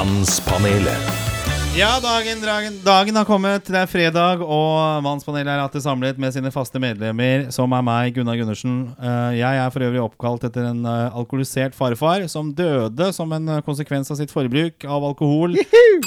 [0.00, 1.08] Mannspanelet.
[1.76, 3.66] Ja, dagen, dagen, dagen har kommet.
[3.68, 8.14] Det er fredag, og Mannspanelet er alltid samlet med sine faste medlemmer, som er meg,
[8.16, 8.78] Gunnar Gundersen.
[8.96, 13.50] Eh, Jeg er for øvrig oppkalt etter en eh, alkoholisert farfar som døde som en
[13.52, 15.58] eh, konsekvens av sitt forbruk av alkohol.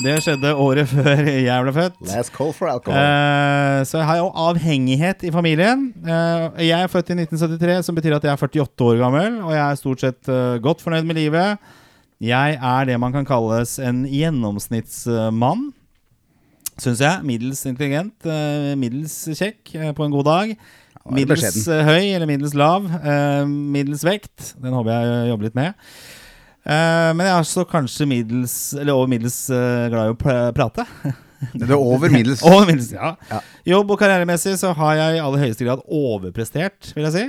[0.01, 2.01] Det skjedde året før jeg ble født.
[2.09, 2.97] Last call for alcohol.
[2.97, 5.85] Eh, så jeg har jo avhengighet i familien.
[6.01, 9.53] Eh, jeg er født i 1973, som betyr at jeg er 48 år gammel, og
[9.53, 10.33] jeg er stort sett
[10.65, 11.71] godt fornøyd med livet.
[12.21, 15.71] Jeg er det man kan kalles en gjennomsnittsmann,
[16.79, 17.25] syns jeg.
[17.27, 20.53] Middels intelligent, eh, middels kjekk eh, på en god dag.
[21.13, 22.85] Middels eh, høy eller middels lav.
[23.49, 24.53] middels vekt.
[24.61, 25.89] Den håper jeg jobber litt med.
[26.63, 30.85] Men jeg er også kanskje middels Eller over middels glad i å prate.
[31.51, 32.39] Det er over middels.
[32.47, 33.09] Over middels, ja.
[33.27, 33.41] Ja.
[33.67, 37.23] Jobb- og karrieremessig så har jeg i aller høyeste grad overprestert, vil jeg si.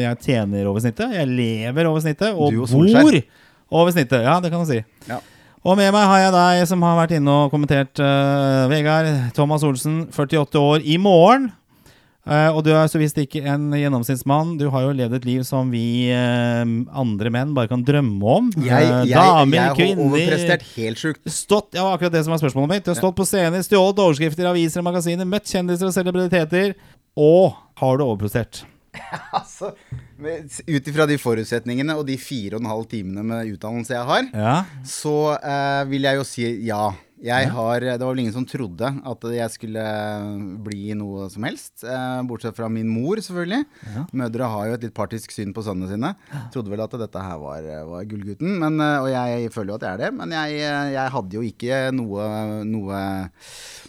[0.00, 3.18] Jeg tjener over snittet, jeg lever over snittet, og, bor
[3.74, 4.22] over snittet.
[4.24, 4.80] Ja, det kan du si.
[5.10, 5.20] Ja.
[5.64, 9.64] Og med meg har jeg deg som har vært inne og kommentert uh, Vegard Thomas
[9.64, 11.48] Olsen, 48 år, i morgen.
[12.24, 14.54] Uh, og du er så visst ikke en gjennomsnittsmann.
[14.60, 16.64] Du har jo levd et liv som vi uh,
[16.96, 18.52] andre menn bare kan drømme om.
[18.60, 21.24] Jeg, jeg, damer, jeg har kvinner overprestert helt sjukt.
[21.32, 22.84] Stått, ja, akkurat det som var spørsmålet mitt.
[22.84, 26.76] Du har stått på scener, stjålet overskrifter i aviser og magasiner, møtt kjendiser og celebriteter.
[27.16, 28.66] Og har du overprestert?
[29.38, 29.72] Altså,
[30.68, 34.28] Ut ifra de forutsetningene og de fire og en halv timene med utdannelse jeg har,
[34.32, 34.54] Ja.
[34.86, 36.84] så eh, vil jeg jo si ja.
[37.24, 39.84] Jeg har, det var vel ingen som trodde at jeg skulle
[40.64, 41.84] bli noe som helst.
[41.88, 43.62] Eh, bortsett fra min mor, selvfølgelig.
[44.20, 46.10] Mødre har jo et litt partisk syn på sønnene sine.
[46.52, 48.58] Trodde vel at dette her var, var gullgutten.
[48.60, 50.10] Men, eh, og jeg føler jo at jeg er det.
[50.18, 52.28] Men jeg, eh, jeg hadde jo ikke noe,
[52.68, 53.00] noe,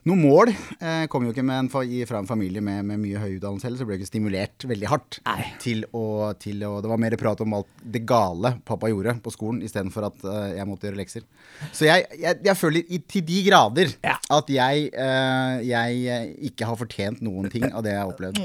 [0.08, 0.53] noe mål.
[0.80, 3.81] Jeg kom jo ikke med en, fra en familie med, med mye høy utdannelse heller,
[3.81, 5.20] så ble jeg ikke stimulert veldig hardt
[5.64, 9.33] til å, til å Det var mer prat om alt det gale pappa gjorde på
[9.33, 11.27] skolen, istedenfor at eh, jeg måtte gjøre lekser.
[11.72, 14.16] Så jeg, jeg, jeg føler i, til de grader Ja.
[14.38, 18.42] at jeg, uh, jeg eh, ikke har fortjent noen ting av det jeg har opplevd.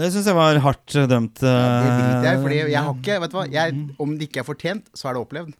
[0.00, 1.38] Det syns jeg var hardt eh, dømt.
[1.42, 4.50] Det driter jeg fordi jeg har ikke Vet du hva, jeg, om det ikke er
[4.50, 5.54] fortjent, så er det opplevd.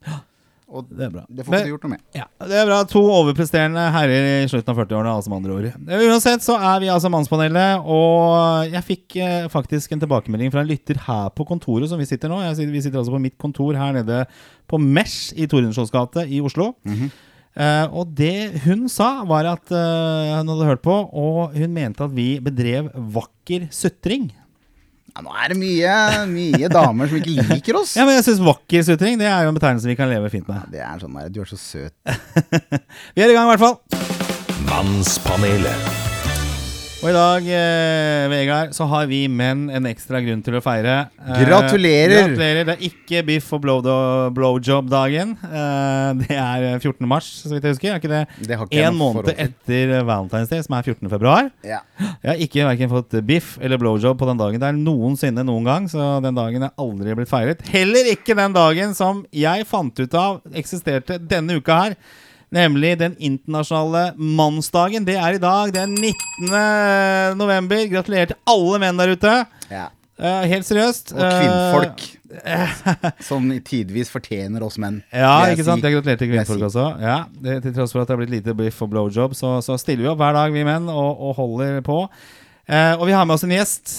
[0.71, 1.25] Og Det er bra.
[1.27, 2.03] det får ikke du gjort noe med.
[2.15, 2.77] Ja, Det er bra.
[2.93, 6.05] To overpresterende herrer i slutten av 40-årene, altså med andre ord.
[6.13, 10.71] Uansett så er vi altså Mannspanelet, og jeg fikk eh, faktisk en tilbakemelding fra en
[10.71, 12.39] lytter her på kontoret som vi sitter nå.
[12.47, 14.23] Jeg vi sitter altså på mitt kontor her nede
[14.71, 16.71] på Mesh i Tordenskiolds gate i Oslo.
[17.59, 22.07] Eh, og det hun sa, var at uh, hun hadde hørt på, og hun mente
[22.07, 24.31] at vi bedrev vakker sutring.
[25.11, 25.95] Ja, nå er det mye,
[26.31, 27.97] mye damer som ikke liker oss.
[27.99, 30.47] Ja, men jeg syns vakker sutring det er jo en betegnelse vi kan leve fint
[30.51, 30.71] med.
[30.71, 31.97] Det er sånn der, Du er så søt.
[33.17, 34.63] Vi er i gang, i hvert fall.
[34.71, 36.00] Mannspanelet.
[37.01, 41.07] Og i dag, eh, Vegard, så har vi menn en ekstra grunn til å feire.
[41.17, 42.27] Eh, Gratulerer!
[42.29, 42.67] gratulerer.
[42.69, 45.33] Det er ikke biff og blow- blowjob-dagen.
[45.49, 47.09] Eh, det er 14.
[47.09, 47.95] mars, så vidt jeg husker.
[47.95, 51.09] Er ikke det Det en måned etter Valentine's Day, som er 14.
[51.09, 51.49] februar?
[51.65, 51.81] Ja.
[52.21, 55.65] Jeg har ikke hverken fått biff eller blowjob på den dagen Det er noensinne noen
[55.65, 57.65] gang, så den dagen er aldri blitt feiret.
[57.73, 61.97] Heller ikke den dagen som jeg fant ut av eksisterte denne uka her.
[62.51, 65.07] Nemlig den internasjonale mannsdagen.
[65.07, 65.71] Det er i dag.
[65.75, 67.39] Det er 19.
[67.39, 67.87] november.
[67.93, 69.39] Gratulerer til alle menn der ute.
[69.71, 69.89] ja.
[70.21, 71.15] Uh, helt seriøst.
[71.17, 72.03] Og kvinnfolk.
[73.31, 75.01] som tidvis fortjener oss menn.
[75.17, 75.85] Ja, ikke sant?
[75.87, 76.85] Jeg gratulerer til kvinnfolk også.
[77.01, 79.79] Ja, det, Til tross for at det har blitt lite biff og blowjob, så, så
[79.81, 82.03] stiller vi opp hver dag, vi menn, og, og holder på.
[82.71, 83.97] Uh, og vi har med oss en gjest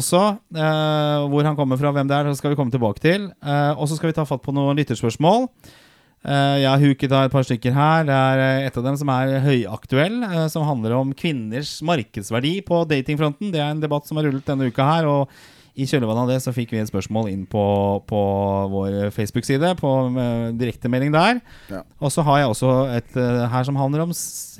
[0.00, 0.22] også.
[1.28, 3.28] Hvor han kommer fra, hvem det er, så skal vi komme tilbake til.
[3.76, 5.46] Og så skal vi ta fatt på noen lytterspørsmål.
[6.20, 8.04] Eh, jeg har huket av et par stykker her.
[8.08, 12.58] Det er eh, et av dem som er høyaktuell, eh, som handler om kvinners markedsverdi
[12.66, 13.54] på datingfronten.
[13.54, 15.08] Det er en debatt som har rullet denne uka her.
[15.08, 15.32] og
[15.80, 17.62] i kjølvannet av det så fikk vi et spørsmål inn på,
[18.04, 18.18] på
[18.68, 19.92] vår Facebook-side, på
[20.58, 21.38] direktemelding der.
[21.70, 21.80] Ja.
[22.02, 24.12] Og så har jeg også et her som handler om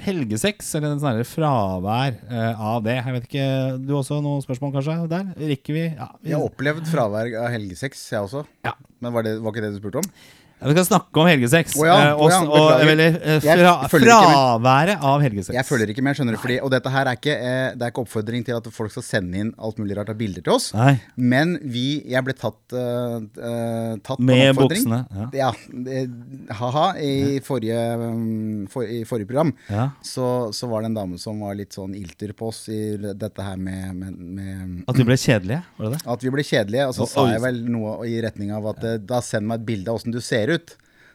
[0.06, 2.16] helgesex, eller en snarere fravær
[2.54, 2.96] av det.
[3.02, 3.48] Jeg vet ikke,
[3.84, 5.28] Du også noen spørsmål kanskje der?
[5.50, 5.84] Rekker vi?
[5.90, 8.46] Ja, vi, Jeg har opplevd fravær av helgesex, jeg også.
[8.64, 8.78] Ja.
[9.02, 10.12] Men var, det, var ikke det du spurte om?
[10.60, 11.74] Vi skal snakke om helgesex.
[11.80, 12.90] Oh ja, oh ja, og, beklager.
[12.92, 15.54] eller eh, fra, fraværet av helgesex.
[15.56, 16.40] Jeg følger ikke med, skjønner du.
[16.42, 19.06] Fordi, og dette her er ikke, eh, det er ikke oppfordring til at folk skal
[19.06, 20.70] sende inn alt mulig rart av bilder til oss.
[20.76, 20.98] Nei.
[21.16, 25.00] Men vi Jeg ble tatt, uh, tatt Med buksene.
[25.14, 25.28] Ja.
[25.40, 25.50] Ja.
[25.70, 26.86] det- Ha-ha.
[27.00, 29.90] I, forrige, um, for, I forrige program Ja.
[30.02, 33.42] så, så var det en dame som var litt sånn ilter på oss i dette
[33.42, 36.02] her med, med, med At vi ble kjedelige, var det det?
[36.10, 36.88] At vi ble kjedelige.
[36.90, 39.66] Og så og, sa jeg vel noe i retning av at da send meg et
[39.72, 40.49] bilde av åssen du ser ut.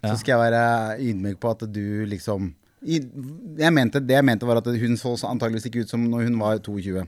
[0.06, 2.54] Så skal jeg være ydmyk på at du liksom
[2.86, 3.00] I,
[3.58, 6.36] jeg mente, det jeg mente var at hun så antageligvis ikke ut som når hun
[6.38, 7.02] var 22.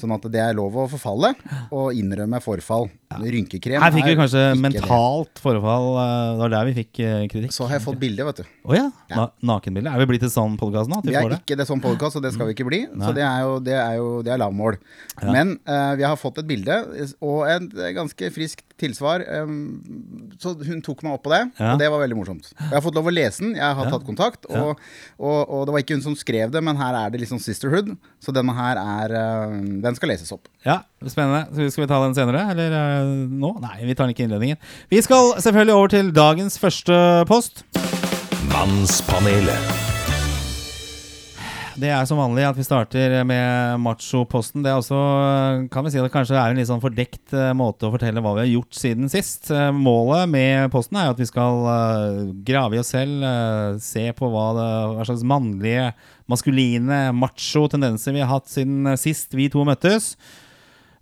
[0.00, 1.28] Sånn at det er lov å forfalle
[1.70, 2.88] og innrømme forfall.
[3.14, 5.42] Rynkekrem Her fikk vi kanskje mentalt det.
[5.44, 5.86] forfall.
[6.02, 7.54] eh, Det var der vi fikk eh, kritikk.
[7.54, 8.50] Så har jeg fått bilde, vet du.
[8.66, 8.88] Oh, ja.
[9.14, 9.92] Na nakenbilde.
[9.94, 10.98] Er vi blitt et sånn podkast nå?
[11.04, 11.38] Vi Vi er det?
[11.44, 12.82] ikke det sånn podkast, og det skal vi ikke bli.
[12.90, 13.06] Nei.
[13.06, 14.80] Så det er jo, det er jo det er lavmål.
[15.30, 16.80] Men uh, vi har fått et bilde
[17.22, 19.22] og et ganske friskt tilsvar.
[20.42, 21.72] så hun tok meg opp på det, Ja.
[21.72, 22.48] og det var veldig morsomt.
[22.58, 24.46] Jeg har fått lov å lese den, jeg har tatt kontakt.
[24.50, 24.78] Og,
[25.18, 27.94] og, og det var ikke hun som skrev det, men her er det liksom sisterhood.
[28.20, 29.14] Så denne her er
[29.84, 30.48] Den skal leses opp.
[30.66, 31.46] Ja, Spennende.
[31.54, 33.54] Så skal vi ta den senere, eller eh, nå?
[33.60, 34.56] Nei, vi tar den ikke i innledningen.
[34.90, 36.98] Vi skal selvfølgelig over til dagens første
[37.28, 37.64] post.
[38.50, 39.83] Mannspanelet.
[41.74, 44.62] Det er som vanlig at vi starter med macho-posten.
[44.62, 44.98] Det er også,
[45.74, 48.36] kan vi si det kanskje er en litt sånn fordekt eh, måte å fortelle hva
[48.36, 49.50] vi har gjort siden sist.
[49.50, 53.26] Eh, Målet med posten er jo at vi skal eh, grave i oss selv,
[53.82, 55.90] se på hva, det, hva slags mannlige,
[56.30, 60.12] maskuline, macho tendenser vi har hatt siden sist vi to møttes.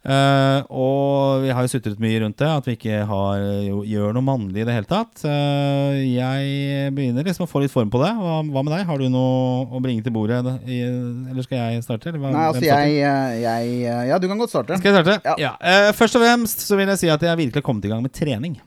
[0.03, 4.17] Eh, og vi har jo sutret mye rundt det, at vi ikke har, jo, gjør
[4.17, 5.23] noe mannlig i det hele tatt.
[5.23, 8.11] Uh, jeg begynner liksom å få litt form på det.
[8.19, 8.85] Hva, hva med deg?
[8.89, 10.43] Har du noe å bringe til bordet?
[10.67, 10.83] I,
[11.31, 12.11] eller skal jeg starte?
[12.11, 14.81] Eller hva, Nei, altså jeg, eh, jeg Ja, du kan godt starte.
[14.83, 15.21] Skal jeg starte?
[15.23, 15.39] Ja.
[15.47, 15.55] Ja.
[15.63, 18.03] Uh, først og fremst så vil jeg si at jeg virkelig har kommet i gang
[18.03, 18.59] med trening.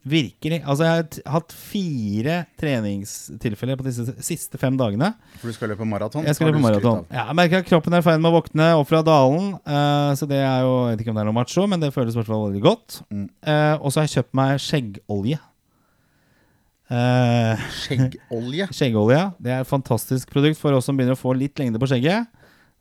[0.00, 0.62] Virkelig.
[0.64, 0.92] Altså Jeg
[1.26, 5.12] har hatt fire treningstilfeller på disse siste fem dagene.
[5.42, 6.24] For du skal løpe maraton?
[6.24, 7.04] Jeg skal løpe maraton.
[7.12, 9.52] Ja, jeg merker at kroppen er i ferd med å våkne opp fra dalen.
[9.68, 11.92] Uh, så det er jo Jeg vet ikke om det er noe macho, men det
[11.96, 13.00] føles i hvert fall veldig godt.
[13.12, 13.28] Mm.
[13.44, 15.40] Uh, og så har jeg kjøpt meg skjeggolje.
[16.90, 18.66] Uh, Skjeggolje.
[18.80, 19.22] skjeggolje.
[19.38, 22.26] Det er et fantastisk produkt for oss som begynner å få litt lengde på skjegget.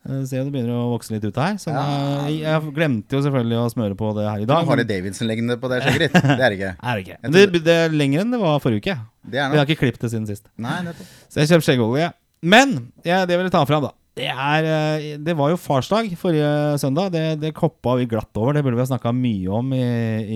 [0.08, 1.58] Eh, om det begynner å vokse litt ut her.
[1.60, 1.84] Så Ja.
[2.30, 4.64] jeg, jeg glemte jo selvfølgelig å smøre på det her i Du dag.
[4.64, 6.12] har det Harley Davidson-lengde på deg, Sigrid?
[6.16, 6.72] Det er det ikke.
[6.88, 7.62] Er det ikke.
[7.68, 8.96] Det, er lenger enn det var forrige uke.
[9.30, 10.48] Det er Vi har ikke klippet det siden sist.
[10.58, 11.12] Nei, nettopp.
[11.30, 12.12] Så jeg kjøpte skjeggolje.
[12.42, 13.92] Men ja, det vil jeg ta fram, da.
[14.20, 16.48] Det, er, eh, det var jo farsdag forrige
[16.82, 17.12] søndag.
[17.14, 18.56] Det, det koppa vi glatt over.
[18.56, 19.84] Det burde vi ha snakka mye om i,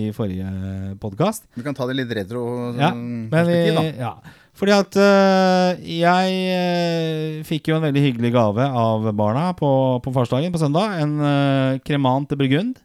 [0.04, 1.44] i forrige podkast.
[1.56, 2.44] Vi kan ta det litt retro
[2.78, 3.82] Ja, sånn, men vi, da.
[3.98, 4.12] ja.
[4.54, 9.70] Fordi at øh, jeg øh, fikk jo en veldig hyggelig gave av barna på,
[10.04, 11.00] på farsdagen på søndag.
[11.02, 12.76] En øh, kremant til Burgund.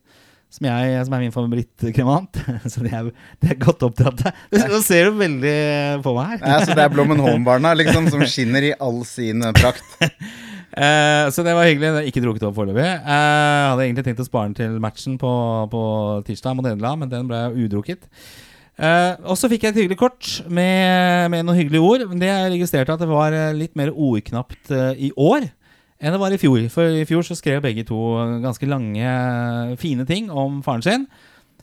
[0.49, 2.39] Som, jeg, som er min favorittkremant.
[2.73, 4.23] Så det er, det er godt oppdratt.
[4.49, 5.57] Nå ser du veldig
[6.01, 6.39] på meg her.
[6.41, 9.85] Ja, så det er Blommenholm-barna liksom, som skinner i all sin eh, prakt.
[10.69, 11.89] Eh, så det var hyggelig.
[11.95, 12.83] Det ikke drukket opp foreløpig.
[12.85, 15.31] Eh, hadde egentlig tenkt å spare den til matchen på,
[15.71, 15.81] på
[16.27, 18.05] tirsdag mot Nederland, men den ble udrukket.
[18.79, 22.05] Eh, og så fikk jeg et hyggelig kort med, med noen hyggelige ord.
[22.11, 25.49] Men det jeg registrerte at det var eh, litt mer ordknapt uh, i år
[25.99, 26.61] enn det var i fjor.
[26.71, 27.97] For i fjor så skrev begge to
[28.39, 29.09] ganske lange,
[29.81, 31.09] fine ting om faren sin.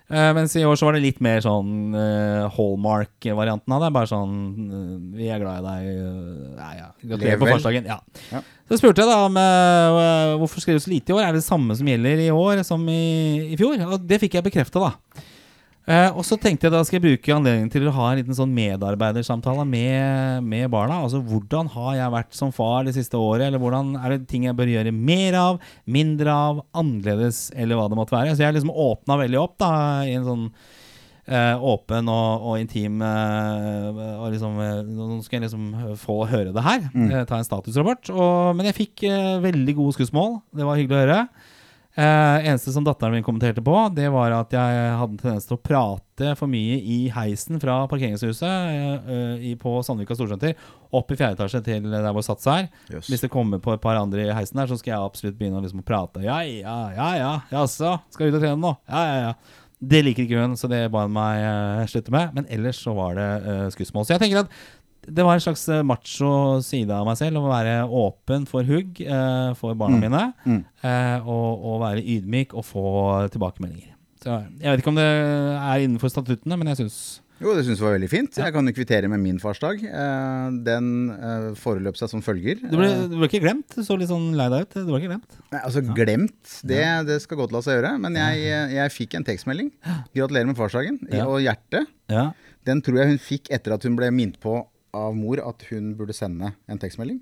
[0.06, 3.88] Uh, mens i år så var det litt mer sånn uh, Hallmark-varianten av det.
[3.96, 4.36] Bare sånn
[4.70, 5.88] uh, Vi er glad i deg.
[5.88, 6.90] eh, ja.
[7.00, 7.88] Gratulerer på farsdagen.
[7.90, 7.96] Ja.
[8.30, 8.42] Ja.
[8.68, 9.40] Så spurte jeg da om
[10.42, 11.24] hvorfor skrev du så lite i år.
[11.24, 13.82] Er det det samme som gjelder i år som i, i fjor?
[13.88, 15.26] Og det fikk jeg bekrefta, da.
[15.86, 18.34] Eh, og så tenkte jeg da skal jeg bruke anledningen til å ha en liten
[18.34, 20.98] sånn medarbeidersamtale med, med barna.
[21.04, 23.46] Altså hvordan har jeg vært som far det siste året?
[23.46, 27.86] Eller hvordan er det ting jeg bør gjøre mer av, mindre av, annerledes, eller hva
[27.92, 28.34] det måtte være.
[28.34, 29.70] Så jeg liksom åpna veldig opp da
[30.10, 30.44] i en sånn
[31.30, 34.58] eh, åpen og, og intim eh, og liksom,
[34.90, 35.68] Nå skal jeg liksom
[36.02, 36.88] få høre det her.
[37.14, 38.10] eh, ta en statusrapport.
[38.10, 39.06] Og, men jeg fikk
[39.46, 40.40] veldig gode skussmål.
[40.50, 41.26] Det var hyggelig å høre.
[41.96, 45.56] Eh, eneste som datteren min kommenterte på, det var at jeg hadde en tendens til
[45.56, 50.52] å prate for mye i heisen fra parkeringshuset eh, i, på Sandvika Storsenter
[50.92, 52.68] opp i fjerde etasje til der hvor Sats er.
[52.92, 53.08] Yes.
[53.08, 55.56] Hvis det kommer på et par andre i heisen der, så skal jeg absolutt begynne
[55.56, 56.20] å liksom prate.
[56.26, 58.74] Ja, ja, ja, ja, jaså, skal ut og trene nå?
[58.92, 59.64] Ja, ja, ja.
[59.76, 62.36] Det liker ikke hun, så det ba hun meg eh, slutte med.
[62.36, 64.06] Men ellers så var det uh, skussmål.
[64.08, 64.54] Så jeg tenker at
[65.08, 66.30] det var en slags eh, macho
[66.66, 70.22] side av meg selv å være åpen for hugg eh, for barna mine.
[70.46, 70.62] Mm.
[70.82, 72.86] eh, og, og være ydmyk og få
[73.34, 73.92] tilbakemeldinger.
[74.24, 76.96] Så Jeg vet ikke om det er innenfor statuttene, men jeg syns
[77.38, 78.38] Jo, det syns jeg var veldig fint.
[78.40, 79.82] Jeg kan jo kvittere med min farsdag.
[79.84, 82.62] Eh, den eh, foreløp seg som følger.
[82.64, 83.68] du ble, du ble ikke glemt?
[83.76, 84.78] Du så litt sånn lei deg ut.
[84.80, 85.36] Du ble ikke glemt?
[85.52, 87.92] Nei, altså Glemt, det, det skal godt la seg gjøre.
[88.02, 88.46] Men jeg,
[88.78, 89.68] jeg fikk en tekstmelding.
[90.16, 90.98] Gratulerer med farsdagen.
[91.28, 92.30] Og hjertet, Ja.
[92.66, 94.62] den tror jeg hun fikk etter at hun ble minnet på
[94.96, 97.20] av mor at hun burde sende en tekstmelding.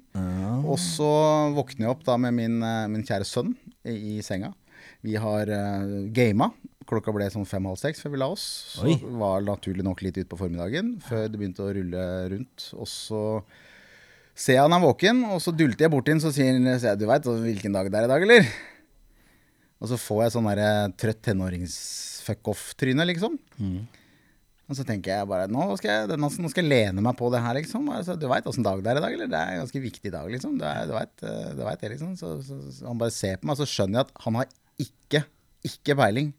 [0.65, 1.09] Og så
[1.57, 4.53] våkner jeg opp da med min, eh, min kjære sønn i, i senga.
[5.05, 6.51] Vi har uh, gama.
[6.89, 8.45] Klokka ble sånn fem-halv seks før vi la oss.
[8.77, 8.97] Så Oi.
[9.21, 12.69] var naturlig nok litt ut på formiddagen før det begynte å rulle rundt.
[12.77, 13.23] Og så
[14.35, 17.07] ser jeg han er våken, og så dulter jeg bort inn, så sier han du
[17.09, 18.49] veit hvilken dag det er i dag, eller?
[19.81, 23.37] Og så får jeg sånn derre trøtt tenårings-fuck off-tryne, liksom.
[24.65, 27.43] Og så tenker jeg bare nå skal jeg, nå skal jeg lene meg på det
[27.45, 27.89] her, liksom.
[27.93, 29.31] Altså, du veit åssen dag det er i dag, eller?
[29.31, 30.57] Det er en ganske viktig dag, liksom.
[30.61, 32.15] Du, du veit det, liksom.
[32.21, 35.25] Så, så, så, han bare ser på meg, så skjønner jeg at han har ikke,
[35.69, 36.31] ikke peiling.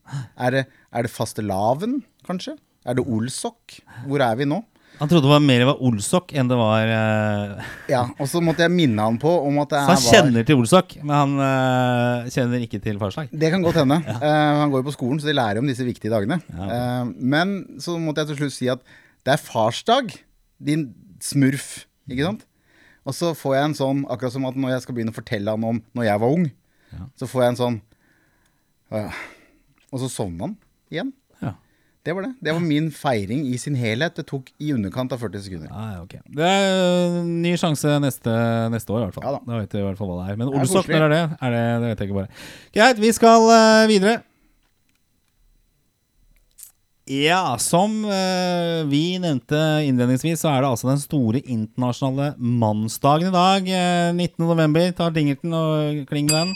[0.42, 2.58] Er det, er det fastelavn, kanskje?
[2.86, 3.78] Er det Olsok?
[4.10, 4.64] Hvor er vi nå?
[5.00, 7.72] Han trodde det var mer var Olsok enn det var uh...
[7.92, 10.16] Ja, og så måtte jeg minne han på om at det Så han var...
[10.16, 13.32] kjenner til Olsok, men han uh, kjenner ikke til farsdag?
[13.32, 14.00] Det kan godt hende.
[14.10, 14.18] Ja.
[14.22, 16.38] Uh, han går jo på skolen, så de lærer om disse viktige dagene.
[16.48, 18.84] Ja, men så måtte jeg til slutt si at
[19.26, 20.14] det er farsdag,
[20.64, 20.88] din
[21.24, 21.86] smurf.
[22.08, 22.46] Ikke sant?
[23.06, 25.58] Og så får jeg en sånn, akkurat som at når jeg skal begynne å fortelle
[25.58, 26.48] han om når jeg var ung,
[26.96, 27.10] ja.
[27.20, 27.78] så får jeg en sånn
[28.96, 30.56] Og så sovner han
[30.94, 31.12] igjen.
[32.06, 32.36] Det var det.
[32.46, 34.14] Det var min feiring i sin helhet.
[34.14, 35.72] Det tok i underkant av 40 sekunder.
[35.74, 36.22] Ah, okay.
[36.30, 38.36] Det er uh, ny sjanse neste,
[38.70, 39.26] neste, år, i hvert fall.
[39.26, 39.42] Ja, da.
[39.50, 40.38] da vet vi i hvert fall hva det er.
[40.38, 41.24] Men Olsok, når er det?
[41.42, 41.66] Er det?
[41.66, 42.46] Det vet jeg ikke bare.
[42.78, 44.20] Greit, vi skal uh, videre.
[47.10, 53.36] Ja, som uh, vi nevnte innledningsvis, så er det altså den store internasjonale mannsdagen i
[53.40, 53.74] dag.
[54.22, 54.94] 19.11.
[55.02, 56.54] Tar dingelten og kling den.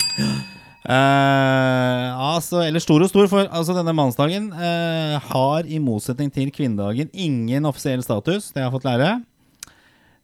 [0.80, 6.54] Uh, altså, eller stor og stor, for altså, denne mannsdagen uh, har i motsetning til
[6.56, 8.54] kvinnedagen ingen offisiell status.
[8.54, 9.18] Det har jeg fått lære.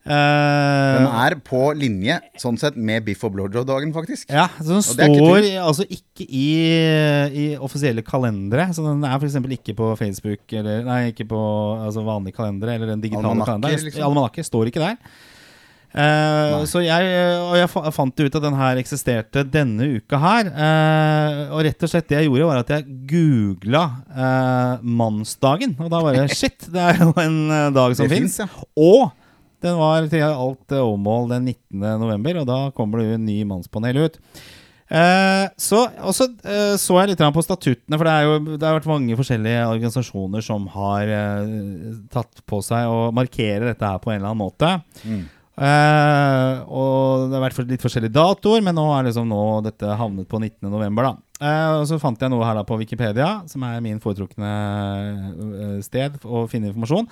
[0.05, 4.29] Uh, den er på linje sånn sett med Biff og blowjob-dagen, faktisk.
[4.29, 6.49] Ja, så Den står ikke altså ikke i,
[7.33, 8.69] i, offisielle kalendere.
[8.77, 9.39] Så den er f.eks.
[9.57, 11.41] ikke på Facebook eller Nei, ikke på
[11.81, 13.89] altså, vanlige kalendere eller den digitale kalenderen.
[13.89, 14.05] Liksom.
[14.07, 15.01] Almanakker står ikke der.
[15.95, 20.49] Uh, så jeg, og jeg fant ut at den her eksisterte denne uka her.
[20.51, 25.77] Uh, og rett og slett det jeg gjorde, var at jeg googla uh, mannsdagen.
[25.79, 27.39] Og da var det shit, det er jo en
[27.75, 28.41] dag som fins.
[28.43, 28.49] Ja.
[28.75, 29.07] Og
[29.63, 31.87] den var til alt overmål den 19.
[32.03, 34.21] november, og da kommer det jo en ny mannspanel ut.
[34.85, 35.79] Eh, så,
[36.13, 39.63] så, eh, så jeg litt på statuttene, for det, jo, det, har vært mange forskjellige
[39.71, 41.55] organisasjoner som har eh,
[42.13, 44.75] tatt på seg å markere dette her på en eller annen måte.
[45.01, 45.23] Mm.
[45.55, 50.27] Uh, og det har vært litt forskjellige datoer, men nå er liksom nå dette havnet
[50.27, 51.21] på 19.11.
[51.39, 54.51] Uh, og så fant jeg noe her da på Wikipedia, som er min foretrukne
[55.35, 57.07] uh, sted å finne informasjon.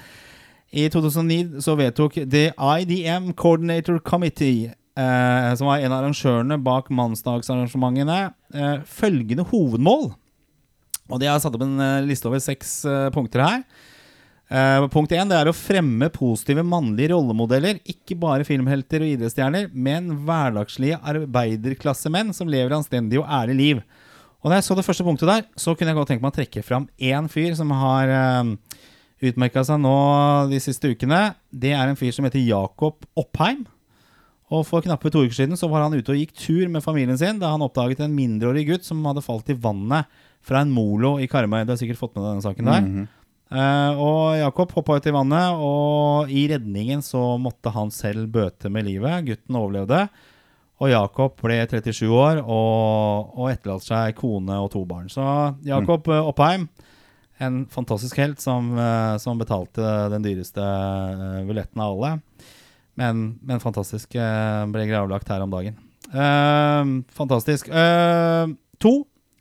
[0.74, 6.92] I 2009 så vedtok The IDM Coordinator Committee, uh, som var en av arrangørene bak
[6.92, 8.34] mannsdagsarrangementene,
[8.90, 10.12] følgende hovedmål.
[11.12, 12.82] Og de har satt opp en liste over seks
[13.16, 13.64] punkter her.
[14.52, 17.80] Uh, punkt én er å fremme positive mannlige rollemodeller.
[17.90, 23.84] Ikke bare filmhelter og idrettsstjerner, men hverdagslige arbeiderklassemenn som lever anstendig og ærlig liv.
[24.44, 26.38] Og Da jeg så det første punktet der, så kunne jeg godt tenke meg å
[26.38, 29.96] trekke fram én fyr som har uh, eh, utmerka seg nå
[30.52, 31.22] de siste ukene.
[31.50, 33.64] Det er en fyr som heter Jakob Oppheim.
[34.54, 37.18] Og For knappe to uker siden så var han ute og gikk tur med familien
[37.18, 40.12] sin da han oppdaget en mindreårig gutt som hadde falt i vannet
[40.44, 41.64] fra en molo i Karmøy.
[41.64, 42.82] Du har sikkert fått med deg denne saken der.
[42.84, 43.08] Mm -hmm.
[43.54, 48.72] Uh, og Jakob hoppa ut i vannet, og i redningen så måtte han selv bøte
[48.74, 49.28] med livet.
[49.28, 50.08] Gutten overlevde.
[50.82, 55.06] Og Jakob ble 37 år og, og etterlater seg kone og to barn.
[55.12, 55.24] Så
[55.68, 56.32] Jakob mm.
[56.32, 56.66] Oppheim,
[57.44, 62.16] en fantastisk helt som, uh, som betalte den dyreste uh, billetten av alle.
[62.98, 64.14] Men, men fantastisk.
[64.14, 65.80] ble gravlagt her om dagen.
[67.10, 67.72] fantastisk.
[68.78, 68.92] to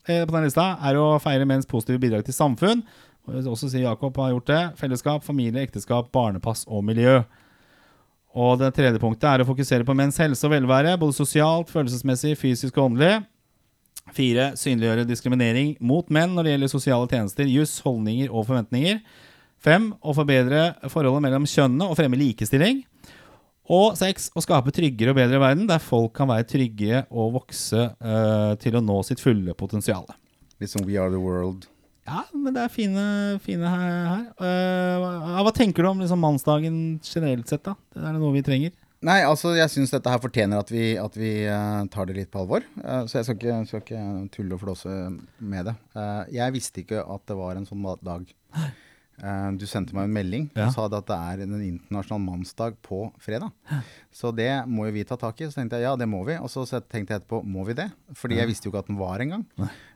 [0.07, 2.81] på den lista er å feire menns positive bidrag til samfunn.
[3.29, 4.63] Også si Jakob har gjort det.
[4.81, 7.21] Fellesskap, familie, ekteskap, barnepass og miljø.
[8.33, 12.33] Og det tredje punktet er å fokusere på menns helse og velvære, både sosialt, følelsesmessig,
[12.41, 13.21] fysisk og åndelig.
[14.17, 19.03] Fire, synliggjøre diskriminering mot menn når det gjelder sosiale tjenester, juss, holdninger og forventninger.
[19.63, 22.83] Fem, å forbedre forholdet mellom kjønnene og fremme likestilling.
[23.73, 27.93] Og seks, å skape tryggere og bedre verden, der folk kan være trygge og vokse
[27.95, 30.09] uh, til å nå sitt fulle potensial.
[30.59, 31.69] Liksom We Are The World.
[32.09, 33.03] Ja, men det er fine,
[33.45, 34.23] fine her.
[34.41, 37.63] Uh, hva tenker du om liksom mannsdagen generelt sett?
[37.69, 37.77] da?
[37.95, 38.75] Det er det noe vi trenger?
[39.03, 42.31] Nei, altså jeg syns dette her fortjener at vi, at vi uh, tar det litt
[42.33, 42.67] på alvor.
[42.83, 44.05] Uh, så jeg skal ikke, skal ikke,
[44.35, 44.95] tulle og flåse
[45.39, 45.77] med det.
[46.35, 48.27] jeg visste ikke at det var en sånn dag.
[49.55, 50.65] Du sendte meg en melding ja.
[50.65, 53.53] og sa at det er en internasjonal mannsdag på fredag.
[54.11, 55.47] Så det må jo vi ta tak i.
[55.47, 56.35] Så tenkte jeg ja, det må vi.
[56.43, 57.87] Og så tenkte jeg etterpå må vi det?
[58.19, 59.45] Fordi jeg visste jo ikke at den var engang.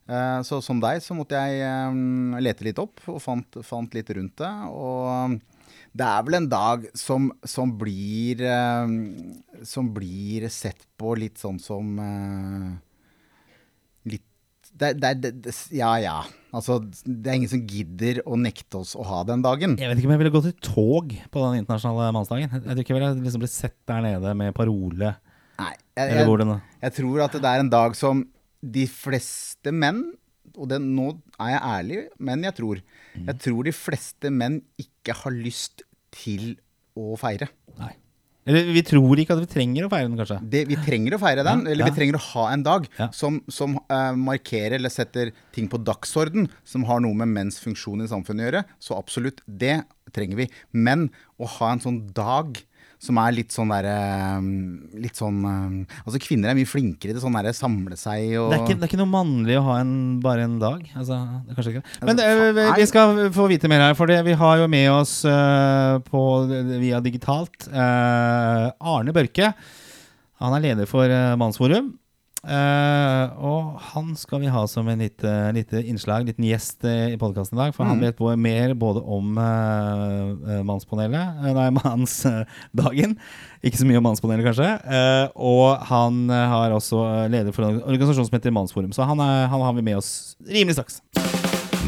[0.06, 4.12] Uh, så som deg så måtte jeg um, lete litt opp og fant, fant, litt
[4.14, 4.52] rundt det.
[4.70, 5.34] Og
[5.96, 8.92] det er vel en dag som, som blir um,
[9.66, 11.96] Som blir sett på litt sånn som
[14.06, 14.26] Litt
[14.76, 16.20] det, det, det, Ja ja.
[16.54, 19.74] Altså, det er ingen som gidder å nekte oss å ha den dagen.
[19.80, 22.46] Jeg vet ikke om jeg ville gått i tog på den internasjonale mannsdagen.
[22.48, 25.10] Jeg tror ikke jeg ville liksom blitt sett der nede med parole.
[25.56, 28.22] Nei, jeg, jeg, jeg, tror at det er en dag som
[28.72, 30.04] de fleste menn
[30.56, 31.08] og det, nå
[31.42, 32.82] er jeg ærlig, men jeg tror
[33.16, 33.26] Mm.
[33.30, 35.80] Jeg tror de fleste menn ikke har lyst
[36.12, 36.50] til
[37.00, 37.46] å feire.
[37.80, 37.94] Nei.
[38.46, 40.36] Eller vi tror ikke at vi trenger å feire den, kanskje.
[40.52, 41.88] Det, vi trenger å feire den, Ja, eller ja.
[41.88, 43.08] vi trenger å ha en dag Ja.
[43.16, 48.04] som, som uh, markerer eller setter ting på dagsorden som har noe med menns funksjon
[48.04, 48.64] i samfunnet å gjøre.
[48.78, 49.80] Så absolutt, det
[50.12, 50.48] trenger vi.
[50.76, 51.08] Men
[51.40, 52.60] å ha en sånn dag
[53.02, 53.96] som er litt sånn derre
[54.96, 58.56] Litt sånn eh, Altså, kvinner er mye flinkere til sånn derre samle seg og Det
[58.56, 59.92] er, ikke, det er ikke noe mannlig å ha en,
[60.24, 60.84] bare en dag.
[60.96, 61.98] Altså, det er kanskje ikke det.
[62.00, 62.30] Men Altså,
[62.64, 65.98] eh, vi- skal få vite mer her, for det, vi har jo med oss uh,
[66.06, 66.22] på,
[66.80, 69.52] via digitalt uh, Arne Børke.
[70.40, 71.94] Han er leder for uh, Mannsforum.
[72.46, 77.18] Eh, og han skal vi ha som en lite, lite innslag, liten gjest eh, i
[77.18, 77.74] podkasten i dag.
[77.74, 78.04] For han Mhm.
[78.06, 83.16] vet mer både om eh, Mannspanelet Nei, Mannsdagen.
[83.66, 84.70] Ikke så mye om Mannspanelet, kanskje.
[84.86, 88.92] Eh, og han har også leder for en organisasjon som heter Mannsforum.
[88.94, 91.02] Så han, er, han har vi med oss rimelig straks.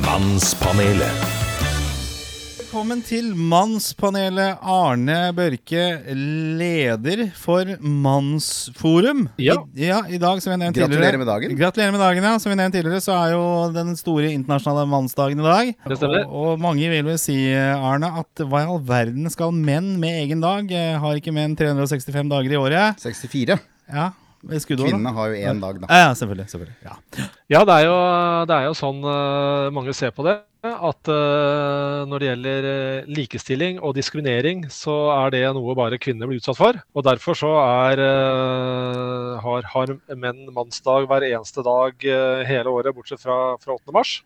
[0.03, 1.48] Mannspanelet.
[2.69, 4.59] Velkommen til Mannspanelet.
[4.61, 5.85] Arne Børke,
[6.61, 9.23] leder for Mannsforum.
[9.41, 9.55] Ja.
[9.73, 11.55] I, ja, i dag, som vi nevnte Gratulerer tidligere med dagen.
[11.57, 12.35] Gratulerer med dagen, ja.
[12.37, 13.41] Som vi nevnte tidligere, så er jo
[13.73, 15.73] den store internasjonale mannsdagen i dag.
[15.89, 16.29] Det stemmer.
[16.29, 20.27] Og, og mange vil vel si, Arne, at hva i all verden skal menn med
[20.27, 20.69] egen dag?
[20.69, 23.01] Eh, Har ikke menn 365 dager i året?
[23.01, 23.57] 64.
[23.97, 24.11] Ja,
[24.63, 24.91] skuddår.
[24.91, 25.89] Kvinnene har jo én dag, da.
[25.91, 26.51] Ja, ja, selvfølgelig.
[26.53, 26.77] selvfølgelig.
[26.85, 26.99] Ja.
[27.49, 27.97] Ja, det er jo,
[28.49, 30.37] det er jo sånn eh, mange ser på det.
[30.69, 36.31] At eh, når det gjelder eh, likestilling og diskriminering, så er det noe bare kvinner
[36.31, 36.79] blir utsatt for.
[36.95, 38.03] Og derfor så er,
[39.43, 42.09] har, har menn mannsdag hver eneste dag
[42.49, 43.95] hele året, bortsett fra, fra 8.
[43.95, 44.19] mars.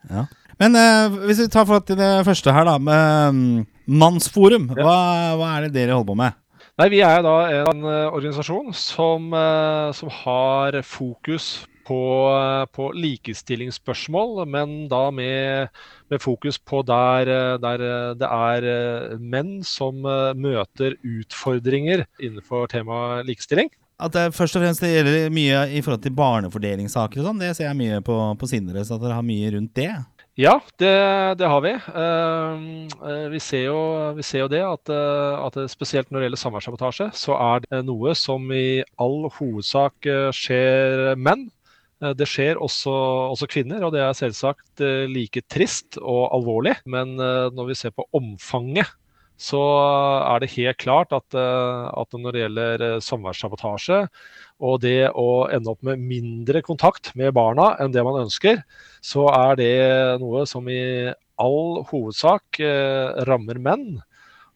[0.60, 2.76] Men eh, hvis vi tar for det første her, da.
[2.78, 3.66] Med um,
[4.02, 4.70] Mannsforum.
[4.76, 4.84] Ja.
[4.84, 4.96] Hva,
[5.40, 6.38] hva er det dere holder på med?
[6.80, 11.98] Nei, Vi er da en eh, organisasjon som, eh, som har fokus på,
[12.32, 15.68] eh, på likestillingsspørsmål, men da med,
[16.08, 17.84] med fokus på der, der
[18.16, 23.68] det er menn som møter utfordringer innenfor temaet likestilling.
[24.02, 27.42] At det først og fremst gjelder mye i forhold til barnefordelingssaker og sånn.
[27.42, 29.92] Det ser jeg mye på, på Sindre, så at dere har mye rundt det.
[30.40, 30.92] Ja, det,
[31.36, 31.72] det har vi.
[31.76, 32.62] Eh,
[33.04, 33.80] eh, vi, ser jo,
[34.16, 37.82] vi ser jo det at, eh, at spesielt når det gjelder samværssabotasje, så er det
[37.84, 41.50] noe som i all hovedsak skjer menn.
[42.02, 42.90] Det skjer også,
[43.30, 44.80] også kvinner, og det er selvsagt
[45.12, 46.72] like trist og alvorlig.
[46.90, 48.88] Men når vi ser på omfanget,
[49.42, 49.60] så
[50.22, 54.04] er det helt klart at, eh, at når det gjelder eh, samværssabotasje,
[54.62, 58.62] og det å ende opp med mindre kontakt med barna enn det man ønsker,
[59.02, 59.74] så er det
[60.22, 61.10] noe som i
[61.42, 63.86] all hovedsak eh, rammer menn.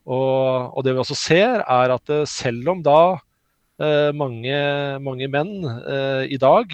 [0.06, 3.00] Og, og det vi også ser, er at selv om da
[4.16, 4.58] mange,
[5.04, 5.50] mange menn
[6.32, 6.70] i dag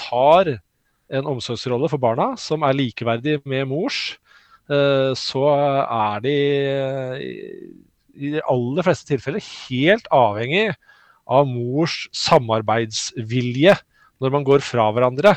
[0.00, 0.48] tar
[1.12, 3.98] en omsorgsrolle for barna som er likeverdig med mors,
[5.18, 6.34] så er de
[6.70, 7.22] eh,
[8.20, 10.70] i de aller fleste tilfeller helt avhengig
[11.30, 13.76] av mors samarbeidsvilje
[14.20, 15.36] når man går fra hverandre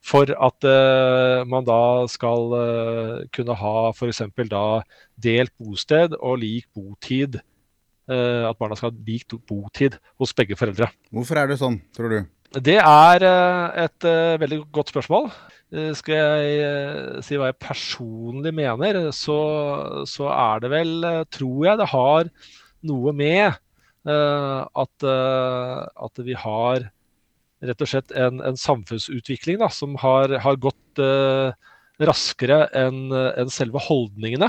[0.00, 4.22] for at eh, man da skal eh, kunne ha f.eks.
[4.48, 4.64] da
[5.20, 7.40] delt bosted og lik botid.
[8.10, 10.88] eh, at barna skal ha lik botid hos begge foreldre.
[11.12, 12.20] Hvorfor er det sånn, tror du?
[12.56, 15.28] Det er eh, et eh, veldig godt spørsmål.
[15.70, 19.38] Eh, Skal jeg eh, si hva jeg personlig mener, så,
[20.08, 22.30] så er det vel, eh, tror jeg det har
[22.90, 23.44] noe med
[24.08, 26.86] uh, at, uh, at vi har
[27.60, 31.52] rett og slett en, en samfunnsutvikling da, som har, har gått uh,
[32.00, 34.48] raskere enn en selve holdningene.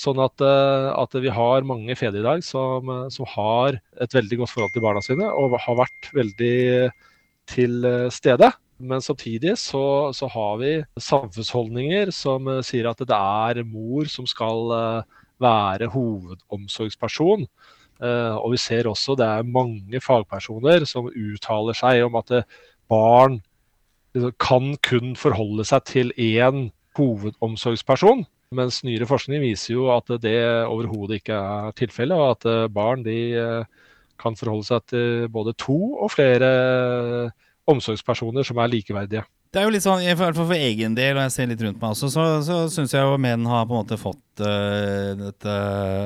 [0.00, 4.52] Sånn at, at vi har mange fedre i dag som, som har et veldig godt
[4.54, 6.58] forhold til barna sine, og har vært veldig
[7.50, 8.48] til stede.
[8.80, 14.28] Men samtidig så, så har vi samfunnsholdninger som eh, sier at det er mor som
[14.28, 17.44] skal eh, være hovedomsorgsperson.
[18.00, 22.34] Eh, og vi ser også det er mange fagpersoner som uttaler seg om at
[22.90, 23.40] barn
[24.16, 28.24] liksom kan kun forholde seg til én hovedomsorgsperson.
[28.56, 33.20] Mens nyere forskning viser jo at det overhodet ikke er tilfellet, og at barn de
[34.20, 39.26] kan forholde seg til både to og flere eh, omsorgspersoner som er likeverdige.
[39.50, 41.62] Det er jo litt sånn, i hvert fall for egen del, og jeg ser litt
[41.64, 45.10] rundt meg også, så, så syns jeg jo menn har på en måte fått uh,
[45.18, 45.54] dette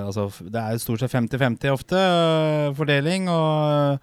[0.01, 4.01] Altså, det er stort sett 50-50 ofte, uh, fordeling, og,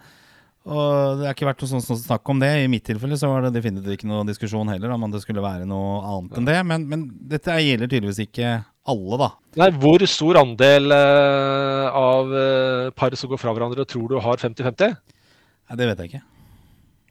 [0.70, 2.52] og det har ikke vært noe sånn, sånn snakk om det.
[2.62, 5.66] I mitt tilfelle så var det definitivt ikke noe diskusjon heller om det skulle være
[5.70, 8.60] noe annet enn det, men, men dette gjelder tydeligvis ikke
[8.94, 9.32] alle, da.
[9.58, 14.38] Nei, Hvor stor andel uh, av uh, par som går fra hverandre, tror du har
[14.38, 14.94] 50-50?
[15.02, 16.28] Nei, det vet jeg ikke.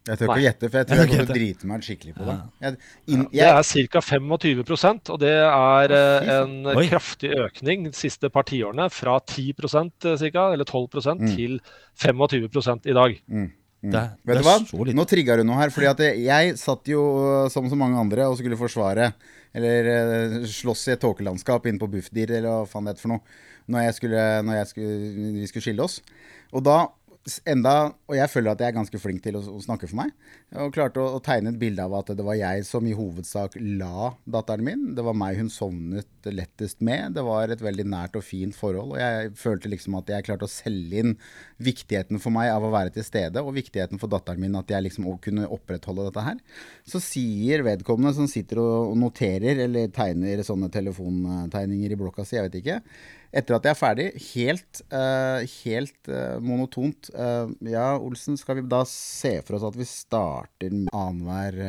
[0.08, 1.84] Jeg tør ikke å gjette, for jeg tror Jeg kommer ikke til å drite meg
[1.84, 2.36] skikkelig på det.
[2.64, 2.76] Jeg,
[3.10, 3.28] Ja, jeg...
[3.36, 4.00] det er ca.
[4.06, 6.84] 25% og det er eh, en Oi.
[6.88, 8.86] kraftig økning de siste par tiårene.
[8.94, 11.34] Fra 10% cirka, eller 12 Mm.
[11.36, 11.60] til
[12.00, 13.20] 25 i dag.
[13.28, 13.44] mm,
[13.82, 13.90] mm.
[13.90, 14.94] Det det Vet du hva?
[14.94, 15.70] Nå trigga du noe her.
[15.74, 17.04] Fordi at jeg, jeg satt jo,
[17.52, 19.12] som så mange andre, og skulle forsvare
[19.54, 23.14] eller eh, slåss i et tåkelandskap inne på Bufdir, eller hva faen det heter for
[23.16, 23.38] noe,
[23.70, 26.00] når, jeg skulle, når jeg skulle, vi skulle skille oss.
[26.54, 26.76] Og da
[27.44, 30.12] enda, og jeg føler at jeg er ganske flink til å, å snakke for meg,
[30.56, 33.58] og klarte å, å tegne et bilde av at det var jeg som i hovedsak
[33.60, 34.86] la datteren min.
[34.96, 37.14] Det var meg hun sovnet lettest med.
[37.16, 38.96] Det var et veldig nært og fint forhold.
[38.96, 41.14] Og jeg følte liksom at jeg klarte å selge inn
[41.60, 44.88] viktigheten for meg av å være til stede, og viktigheten for datteren min at jeg
[44.88, 46.42] liksom òg kunne opprettholde dette her.
[46.88, 52.48] Så sier vedkommende som sitter og noterer eller tegner sånne telefontegninger i blokka si, jeg
[52.48, 52.82] vet ikke,
[53.30, 58.66] etter at jeg er ferdig, helt, uh, helt uh, monotont uh, Ja, Olsen, skal vi
[58.70, 61.60] da se for oss at vi starter annenhver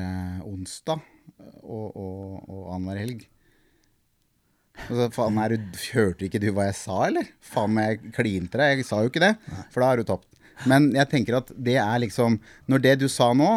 [0.47, 1.03] onsdag
[1.61, 3.27] og, og, og annenhver helg?
[4.87, 7.27] Altså, faen, er du, hørte ikke du hva jeg sa, eller?
[7.43, 8.81] Faen meg, jeg klinte deg.
[8.81, 9.35] Jeg sa jo ikke det,
[9.69, 10.27] for da har du tapt.
[10.69, 12.35] Men jeg tenker at det er liksom
[12.69, 13.49] Når det du sa nå,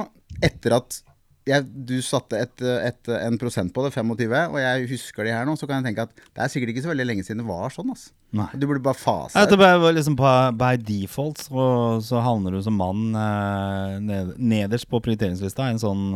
[0.44, 1.02] etter at
[1.46, 5.44] jeg, du satte et, et, en prosent på det, 25, og jeg husker de her
[5.48, 7.48] nå, så kan jeg tenke at det er sikkert ikke så veldig lenge siden det
[7.50, 7.90] var sånn.
[7.92, 8.06] ass.
[8.34, 8.46] Nei.
[8.56, 9.52] Du burde bare fase Ja, ut.
[9.52, 11.66] det ble liksom på, by default så,
[12.02, 16.06] så havner du som mann eh, ned, nederst på prioriteringslista i en sånn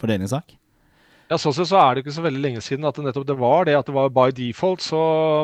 [0.00, 0.54] fordelingssak.
[1.28, 3.34] Ja, Sånn sett så er det ikke så veldig lenge siden at det nettopp det
[3.36, 3.74] var det.
[3.76, 5.00] At det var by default så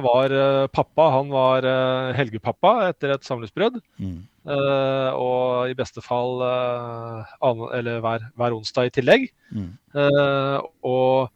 [0.07, 3.83] var eh, pappa han var eh, helgepappa etter et samlivsbrudd.
[4.01, 4.23] Mm.
[4.45, 9.25] Eh, og i beste fall uh, annen- eller hver, hver onsdag i tillegg.
[9.57, 9.71] Mm.
[9.97, 11.31] Uh, og,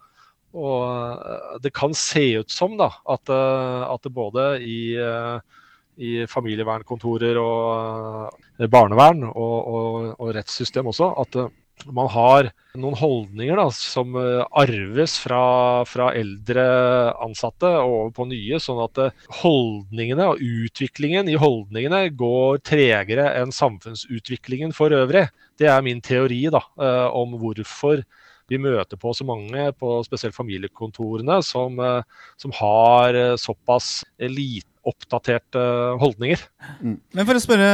[0.58, 5.64] og eh, det kan se ut som da, at, eh, at det både i, eh,
[6.00, 11.52] i familievernkontorer og eh, barnevern og, og, og rettssystem også, at eh,
[11.86, 15.40] man har noen holdninger da, som eh, arves fra,
[15.88, 16.64] fra eldre
[17.24, 23.30] ansatte og over på nye, sånn at eh, holdningene og utviklingen i holdningene går tregere
[23.40, 25.26] enn samfunnsutviklingen for øvrig.
[25.58, 28.04] Det er min teori da, eh, om hvorfor
[28.48, 31.74] vi møter på så mange, på spesielt familiekontorene, som,
[32.40, 35.60] som har såpass lite oppdaterte
[36.00, 36.40] holdninger.
[36.82, 37.68] Men for å spørre,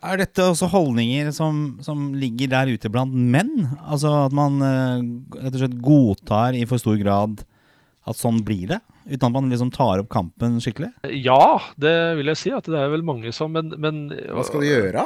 [0.00, 3.68] er- dette også holdninger som, som ligger der ute blant menn?
[3.84, 5.04] Altså at man eh,
[5.42, 7.44] rett og slett godtar i for stor grad
[8.06, 8.80] at sånn blir det?
[9.06, 10.92] Uten at man liksom tar opp kampen skikkelig?
[11.22, 12.50] Ja, det vil jeg si.
[12.54, 15.04] at Det er vel mange som Men, men Hva skal du gjøre?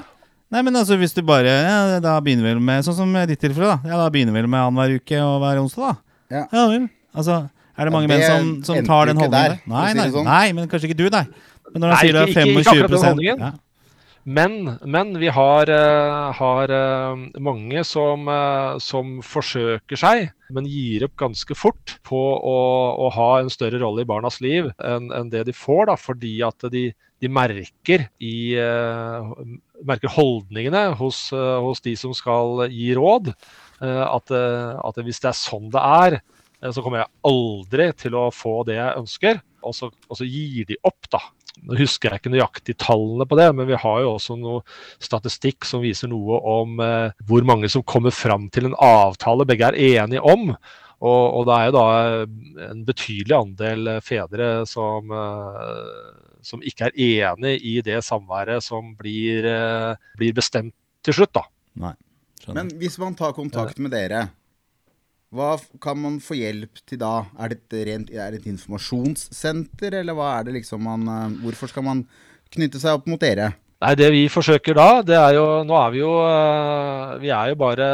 [0.50, 3.38] Nei, men altså hvis du bare ja, Da begynner vi vel med Sånn som ditt
[3.44, 3.90] tilfelle, da.
[3.92, 6.16] Ja, da begynner vi vel med annenhver uke og hver onsdag, da.
[6.32, 6.42] Ja.
[6.56, 6.88] Ja vel.
[7.12, 7.36] Altså,
[7.80, 9.32] er det Ja, mange det menn som, som tar den holdningen?
[9.32, 9.72] der, der?
[9.72, 10.28] Nei, nei, sånn.
[10.28, 11.24] nei, men kanskje ikke du, nei.
[11.72, 13.44] Men når han Nei, sier det er ikke- ikke- ikke akkurat den holdningen.
[13.48, 13.52] ja.
[14.26, 21.04] Men, men vi har, eh, har eh, mange som, eh, som forsøker seg, men gir
[21.06, 22.58] opp ganske fort på å,
[23.00, 26.34] å ha en større rolle i barnas liv enn enn det de får, da, fordi
[26.46, 28.52] at de, de merker, i,
[29.86, 33.32] merker holdningene hos, hos de som skal gi råd.
[33.80, 36.20] eh, At, at hvis det er sånn det er,
[36.60, 39.40] så kommer jeg aldri til å få det jeg ønsker.
[39.66, 41.20] Og så, og så gir de opp, da.
[41.66, 44.62] Nå husker jeg ikke nøyaktig tallene på det, men vi har jo også noe
[45.02, 49.72] statistikk som viser noe om eh, hvor mange som kommer fram til en avtale begge
[49.72, 50.54] er enige om.
[51.00, 52.34] Og, og det er jo da eh,
[52.70, 57.00] en betydelig andel eh, fedre som, eh, som ikke er
[57.32, 61.44] enig i det samværet som blir, eh, blir bestemt til slutt, da.
[61.80, 61.96] Nei.
[62.48, 64.30] Men hvis man tar kontakt med dere,
[65.30, 67.24] hva kan man få hjelp til da?
[67.38, 71.36] Er det et, rent, er det et informasjonssenter, eller hva er det liksom man eh,
[71.44, 72.04] Hvorfor skal man
[72.50, 73.52] knytte seg opp mot dere?
[73.80, 77.52] Nei, Det vi forsøker da, det er jo Nå er vi jo eh, Vi er
[77.52, 77.86] jo bare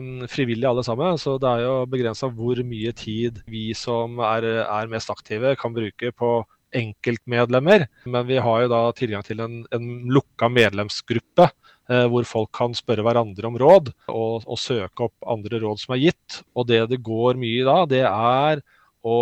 [0.00, 4.46] mm, frivillige alle sammen, så det er jo begrensa hvor mye tid vi som er,
[4.62, 6.36] er mest aktive, kan bruke på
[6.74, 7.88] enkeltmedlemmer.
[8.10, 11.50] Men vi har jo da tilgang til en, en lukka medlemsgruppe.
[11.90, 15.96] Eh, Hvor folk kan spørre hverandre om råd, og, og søke opp andre råd som
[15.96, 16.40] er gitt.
[16.54, 18.62] Og det det går mye i da, det er
[19.04, 19.18] å,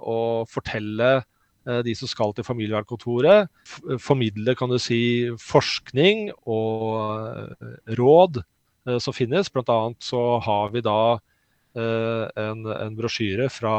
[0.00, 0.18] å
[0.50, 3.50] fortelle eh, de som skal til familievernkontoret,
[4.02, 5.02] formidle kan du si,
[5.42, 8.42] forskning og eh, råd
[8.98, 9.50] som finnes.
[9.52, 11.18] Blant annet så har vi da
[11.76, 13.74] en, en brosjyre fra,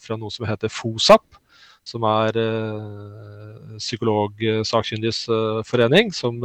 [0.00, 1.26] fra noe som heter FOSAP,
[1.88, 2.36] som er
[3.78, 5.24] psykologsakkyndiges
[5.68, 6.40] forening, som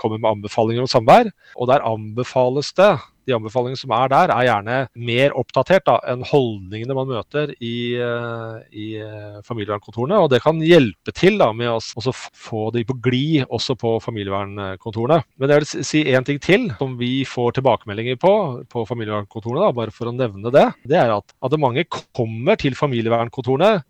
[0.00, 1.30] kommer med anbefalinger om samvær.
[1.58, 2.94] Og der anbefales det
[3.30, 7.94] de anbefalingene som er der, er gjerne mer oppdatert da, enn holdningene man møter i,
[8.72, 8.86] i
[9.46, 10.18] familievernkontorene.
[10.20, 15.20] Og det kan hjelpe til da, med å få de på glid også på familievernkontorene.
[15.40, 18.34] Men jeg vil si én ting til som vi får tilbakemeldinger på
[18.70, 20.66] på familievernkontorene, da, bare for å nevne det.
[20.88, 23.80] Det er at, at mange kommer til familievernkontorene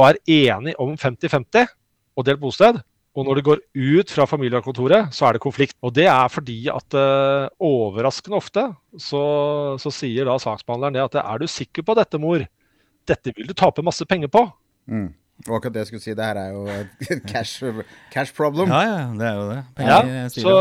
[0.00, 1.68] og er enige om 50-50
[2.16, 2.80] og delt bosted.
[3.18, 5.74] Og når det går ut fra familiekontoret, så er det konflikt.
[5.82, 9.22] Og det er fordi at uh, overraskende ofte så,
[9.82, 12.44] så, sier da saksbehandleren det at er du sikker på dette, mor?
[13.10, 14.44] Dette vil du tape masse penger på.
[14.86, 15.10] Mm.
[15.48, 17.64] Og akkurat det jeg skulle si, det her er jo et cash,
[18.12, 18.70] cash problem.
[18.70, 19.60] Ja, ja, det er jo det.
[19.80, 20.56] Ja, så,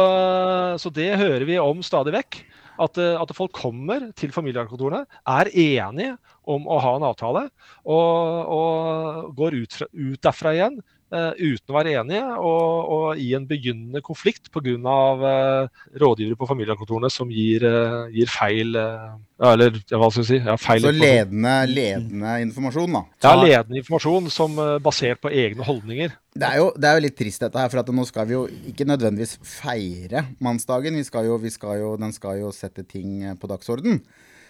[0.82, 2.39] så, det hører vi om stadig vekk.
[2.80, 6.13] At, at folk kommer til familievernkontorene, er enige
[6.50, 7.44] om å ha en avtale,
[7.84, 13.32] og, og går ut, fra, ut derfra igjen uten å være enige, og, og i
[13.38, 14.67] en begynnende konflikt pga.
[14.69, 20.39] Uh, rådgivere på familiekontorene som gir, uh, gir feil Eller hva skal vi si?
[20.43, 23.04] Ja, feil Så ledende, ledende, informasjon, da?
[23.26, 26.13] Ja, ledende informasjon som basert på egne holdninger.
[26.36, 28.45] Det er, jo, det er, jo, litt trist dette her, for nå skal vi jo
[28.69, 31.00] ikke nødvendigvis feire mannsdagen.
[31.00, 34.04] Vi skal jo, vi skal jo, den skal jo sette ting på dagsorden.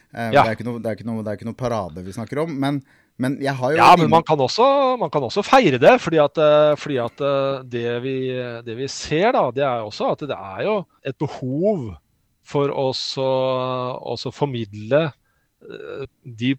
[0.09, 0.41] Ja.
[0.41, 2.43] Det, er ikke noe, det, er ikke noe, det er ikke noe parade vi snakker
[2.47, 2.57] om.
[2.57, 2.81] men
[3.19, 4.65] men jeg har jo Ja, men man kan også,
[4.99, 5.97] man kan også feire det.
[6.01, 8.15] Fordi at, eh, fordi at eh, det, vi,
[8.65, 11.89] det, vi, ser, da, det er også at det er jo et behov
[12.49, 16.55] for oss å formidle eh, de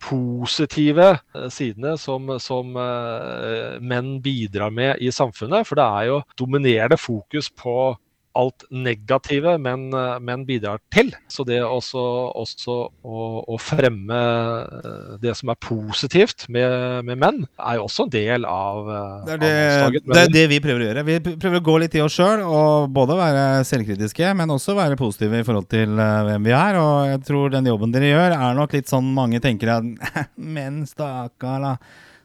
[0.00, 1.12] positive
[1.52, 5.68] sidene som, som menn bidrar med i samfunnet.
[5.68, 7.92] For det er jo dominerende fokus på
[8.38, 9.88] alt negative menn,
[10.22, 11.10] men bidrar til.
[11.30, 12.00] Så det også,
[12.38, 18.06] også å, å, fremme eh, det som er positivt med, med, menn, er jo også
[18.06, 21.06] en del av eh, Det er det, det, er det vi prøver å gjøre.
[21.08, 24.98] Vi prøver å gå litt i oss sjøl og både være selvkritiske, men også være
[25.00, 26.78] positive i forhold til uh, hvem vi er.
[26.80, 30.20] Og jeg tror den jobben dere gjør, er nok litt sånn mange tenker at
[30.56, 31.74] menn, stakkar, da.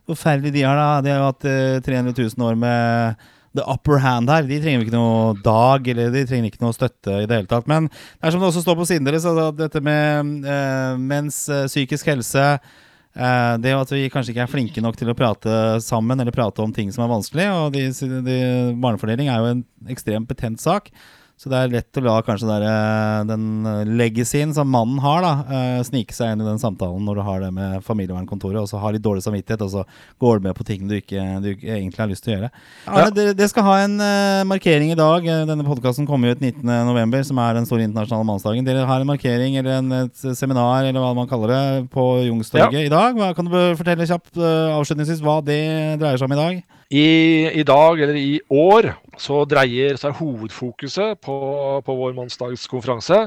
[0.05, 0.89] Forferdelig de har, da.
[1.01, 4.45] De har jo hatt uh, 300 000 år med the upper hand her.
[4.47, 7.69] De trenger ikke noe dag, eller de trenger ikke noe støtte i det hele tatt.
[7.71, 11.45] Men det er som det også står på siden deres, at dette med uh, mens
[11.51, 15.59] uh, psykisk helse uh, Det at vi kanskje ikke er flinke nok til å prate
[15.83, 17.49] sammen eller prate om ting som er vanskelig.
[17.55, 17.87] Og de,
[18.27, 18.39] de,
[18.81, 20.91] barnefordeling er jo en ekstremt betent sak.
[21.35, 23.65] Så det er lett å la kanskje der, eh, den
[23.99, 27.41] legacyen som mannen har, da, eh, snike seg inn i den samtalen når du har
[27.43, 29.83] det med familievernkontoret, og så har litt dårlig samvittighet, og så
[30.23, 32.51] går du med på ting du ikke, du egentlig har lyst til å gjøre.
[32.87, 33.33] Arne, ja.
[33.35, 35.27] det, skal ha en uh, markering i dag.
[35.49, 38.65] Denne podkasten kommer ut 19.11., som er den store internasjonale mannsdagen.
[38.65, 42.79] Dere har en markering eller en, et seminar eller hva man kaller det, på Youngstorget
[42.79, 42.87] ja.
[42.87, 43.19] i dag.
[43.19, 45.61] Hva, kan du fortelle kjapt uh, avslutningsvis hva det
[45.99, 46.63] dreier seg om i dag?
[46.95, 48.87] I, I, dag, eller i år,
[49.19, 51.35] så dreier seg hovedfokuset på,
[51.83, 53.17] på vår mannsdagskonferanse.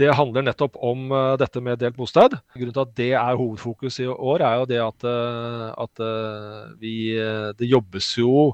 [0.00, 2.34] Det handler nettopp om uh, dette med delt bosted.
[2.56, 6.74] Grunnen til at det er hovedfokus i år, er jo det at, uh, at uh,
[6.80, 7.14] vi
[7.54, 8.48] Det jobbes jo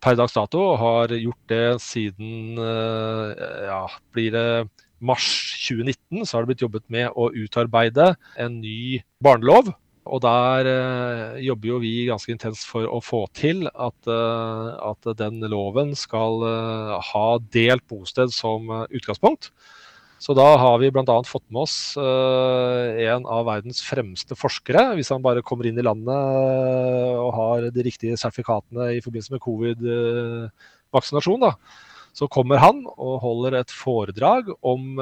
[0.00, 3.80] per dags dato, og har gjort det siden ja,
[4.14, 4.48] blir det
[5.02, 5.26] mars
[5.66, 9.74] 2019, så har det blitt jobbet med å utarbeide en ny barnelov.
[10.08, 15.08] Og der eh, jobber jo vi ganske intenst for å få til at, eh, at
[15.18, 19.50] den loven skal eh, ha delt bosted som eh, utgangspunkt.
[20.18, 21.04] Så da har vi bl.a.
[21.28, 24.94] fått med oss eh, en av verdens fremste forskere.
[24.98, 29.34] Hvis han bare kommer inn i landet eh, og har de riktige sertifikatene i forbindelse
[29.36, 31.46] med covid-vaksinasjon,
[32.18, 34.98] så kommer han og holder et foredrag om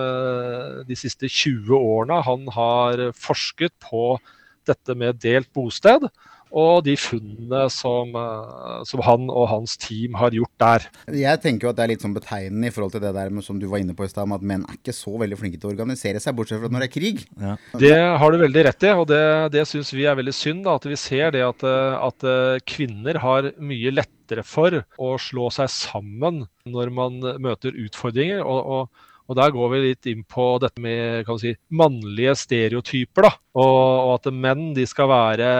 [0.84, 4.18] de siste 20 årene han har forsket på
[4.68, 6.08] dette med delt bosted
[6.54, 10.86] og de funnene som, eh, som, han og hans team har gjort der.
[11.12, 13.44] Jeg tenker jo at det er litt sånn betegnende i forhold til det der med,
[13.44, 15.70] som du var inne på i stad, at menn er ikke så veldig flinke til
[15.70, 17.24] å organisere seg, bortsett fra når det er krig.
[17.42, 17.56] Ja.
[17.82, 19.24] Det har du veldig rett i, og det,
[19.56, 20.64] det syns vi er veldig synd.
[20.66, 25.12] Da, at vi ser det at, eh, at eh, kvinner har mye lettere for å
[25.22, 28.42] slå seg sammen når man møter utfordringer.
[28.46, 33.26] og, og og Der går vi litt inn på dette med kan si, mannlige stereotyper.
[33.26, 35.50] da, og, og, at menn de skal være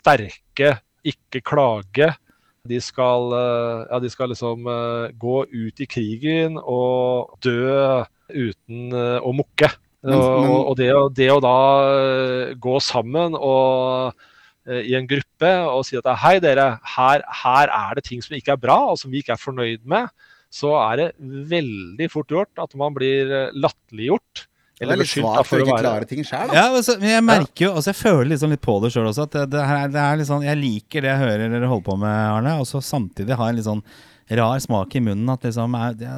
[0.00, 2.10] sterke, ikke klage.
[2.66, 8.02] De skal, eh, ja, de skal liksom uh, gå ut i krigen og dø
[8.34, 9.70] uten uh, å mukke.
[10.02, 10.50] Men, men...
[10.50, 11.58] Og, og det, det, å da
[12.58, 14.16] gå sammen og
[14.66, 18.56] i en gruppe og si at hei dere, her, her er det ting som ikke
[18.56, 20.10] er bra og som vi ikke er fornøyd med
[20.56, 21.06] så er det
[21.52, 25.66] veldig fort gjort at man blir eh, latterliggjort Det eller er litt svakt for å
[25.66, 26.56] ikke klare ting sjøl, da.
[26.58, 29.24] Ja, men, men jeg merker jo altså Jeg føler liksom litt på det sjøl også.
[29.28, 31.88] At det, det, her, det er litt sånn Jeg liker det jeg hører dere holder
[31.92, 33.86] på med, Arne, og så samtidig har jeg en litt sånn
[34.36, 35.28] rar smak i munnen.
[35.30, 36.16] At liksom er, ja,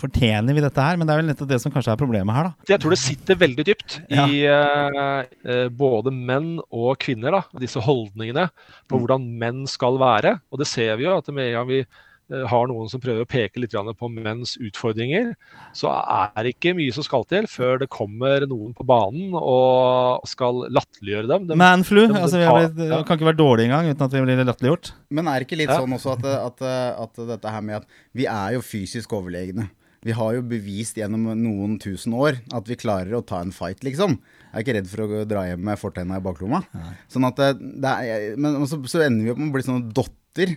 [0.00, 0.96] Fortjener vi dette her?
[0.96, 2.68] Men det er vel nettopp det som kanskje er problemet her, da.
[2.72, 4.24] Jeg tror det sitter veldig dypt Ja.
[4.24, 8.46] i eh, eh, både menn og kvinner, da, disse holdningene
[8.88, 9.02] på Mm.
[9.02, 10.38] hvordan menn skal være.
[10.50, 11.82] Og det ser vi jo at med en gang vi
[12.30, 15.32] har noen som prøver å peke litt på menns utfordringer,
[15.76, 20.24] så er det ikke mye som skal til før det kommer noen på banen og
[20.30, 21.46] skal latterliggjøre dem.
[21.50, 22.06] De, Manflu.
[22.06, 23.02] det de, Altså, vi har blitt, ja.
[23.04, 24.92] kan ikke være dårlig engang uten at vi blir latterliggjort.
[25.10, 25.80] Men er det ikke litt Ja.
[25.82, 26.66] sånn også at, at,
[27.06, 29.68] at dette her med at vi er jo fysisk overlegne.
[30.02, 33.84] Vi har jo bevist gjennom noen tusen år at vi klarer å ta en fight,
[33.86, 34.16] liksom.
[34.50, 36.64] Jeg er ikke redd for å dra hjem med fortenna i baklomma.
[37.12, 37.52] Sånn at det,
[37.84, 40.56] det er, Men så, så ender vi opp med å bli sånne dotter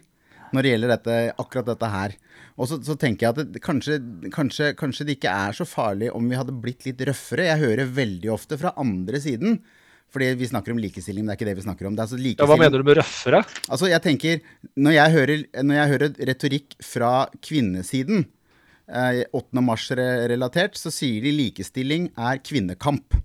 [0.54, 2.16] når det gjelder dette, akkurat dette her.
[2.58, 3.98] Og så, så tenker jeg at det, kanskje,
[4.32, 7.48] kanskje, kanskje det ikke er så farlig om vi hadde blitt litt røffere.
[7.50, 9.60] Jeg hører veldig ofte fra andre siden.
[10.16, 11.96] Fordi vi snakker om likestilling, men det er ikke det vi snakker om.
[11.98, 13.42] Det er altså Ja, hva mener du med røffere?
[13.68, 14.40] Altså, jeg tenker
[14.78, 17.10] Når jeg hører, når jeg hører retorikk fra
[17.44, 18.26] kvinnesiden,
[18.88, 19.62] eh, 8.
[19.66, 23.18] mars-relatert, så sier de likestilling er kvinnekamp.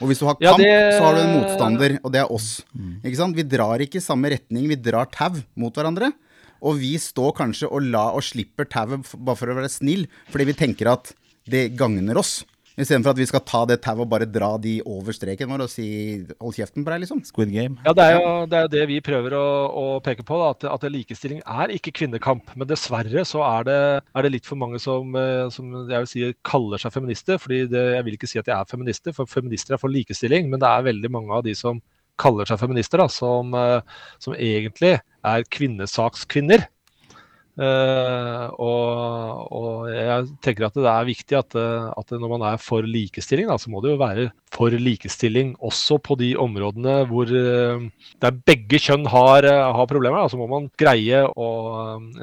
[0.00, 2.32] Og hvis du har Ja, kamp, det- så har du en motstander, og det er
[2.32, 2.62] oss.
[3.04, 3.36] Ikke sant?
[3.36, 6.12] Vi drar ikke i samme retning, vi drar tau mot hverandre.
[6.60, 10.50] Og vi står kanskje og, la, og slipper tauet bare for å være snill, fordi
[10.52, 11.14] vi tenker at
[11.50, 12.40] det gagner oss.
[12.80, 15.72] Istedenfor at vi skal ta det tauet og bare dra de over streken vår og
[15.72, 15.86] si
[16.38, 17.20] 'hold kjeften på deg', liksom.
[17.26, 17.76] Squid Game.
[17.84, 20.38] Ja, Det er jo det, er det vi prøver å, å peke på.
[20.38, 22.56] Da, at, at likestilling er ikke kvinnekamp.
[22.56, 23.80] Men dessverre så er det,
[24.14, 27.38] er det litt for mange som, eh, som jeg vil si kaller seg feminister.
[27.38, 30.48] fordi det, Jeg vil ikke si at de er feminister, for feminister er for likestilling.
[30.48, 31.82] Men det er veldig mange av de som
[32.20, 36.68] kaller seg feminister, da, som, eh, som egentlig er kvinnesakskvinner.
[37.60, 42.60] Uh, og, og jeg tenker at det er viktig at, eh, at når man er
[42.62, 47.28] for likestilling, da, så må det jo være for likestilling også på de områdene hvor
[47.28, 50.22] der begge kjønn har, har problemer.
[50.22, 51.50] Da, så må man greie å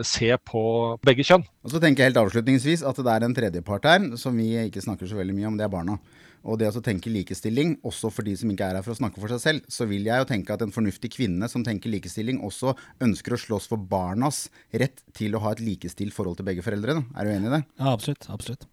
[0.02, 0.64] se på
[1.06, 1.46] begge kjønn.
[1.68, 4.84] Og så tenker jeg helt avslutningsvis at det er en tredjepart her som vi ikke
[4.88, 6.00] snakker så veldig mye om, det er barna.
[6.48, 9.20] Og det å tenke likestilling, også for de som ikke er her for å snakke
[9.20, 12.40] for seg selv, så vil jeg jo tenke at en fornuftig kvinne som tenker likestilling,
[12.48, 16.64] også ønsker å slåss for barnas rett til å ha et likestilt forhold til begge
[16.66, 17.04] foreldrene.
[17.20, 17.62] Er du enig i det?
[17.82, 18.30] Ja, absolutt.
[18.32, 18.64] absolutt.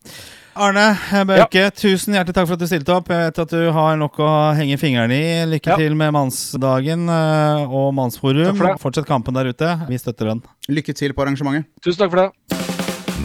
[0.54, 0.86] Arne
[1.26, 3.10] Bøke, tusen hjertelig takk for at du stilte opp.
[3.10, 5.30] Jeg vet at du har nok å henge fingrene i.
[5.56, 5.76] Lykke Ja.
[5.80, 8.54] til med Mannsdagen eh, og Mannsforum.
[8.56, 8.78] For.
[8.86, 9.72] Fortsett kampen der ute.
[9.88, 10.44] Vi støtter den.
[10.70, 11.66] Lykke til på arrangementet.
[11.82, 12.30] Tusen takk for det.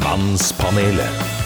[0.02, 1.39] Mannspanelet.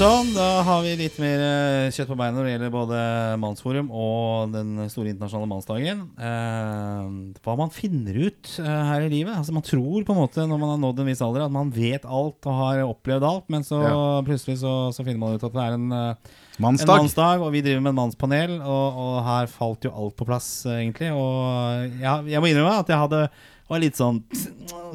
[0.00, 3.00] Sånn, da har vi litt mer eh, kjøtt på beina når det gjelder både
[3.42, 6.00] Mannsforum og den store internasjonale mannsdagen.
[6.16, 7.10] Eh,
[7.44, 9.34] hva man finner ut eh, her i livet.
[9.36, 11.68] Altså Man tror på en måte når man har nådd en viss alder at man
[11.76, 14.00] vet alt og har opplevd alt, men så Ja.
[14.24, 16.96] plutselig så, så finner man ut at det er en, eh, en Mannsdag.
[17.04, 20.48] mannsdag, og vi driver med en mannspanel, og, og her falt jo alt på plass,
[20.64, 21.12] eh, egentlig.
[21.12, 23.26] Og jeg, jeg må innrømme at jeg hadde
[23.70, 24.22] var litt sånn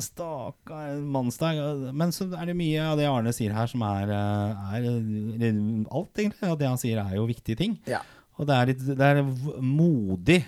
[0.03, 1.59] Stakkar mannsdag.
[1.95, 4.87] Men så er det mye av det Arne sier her, som er, eh, er
[5.87, 6.49] alt, egentlig.
[6.51, 7.77] Og det han sier, er jo viktige ting.
[7.87, 8.01] Ja.
[8.35, 9.21] Og det er, litt, det er
[9.63, 10.41] modig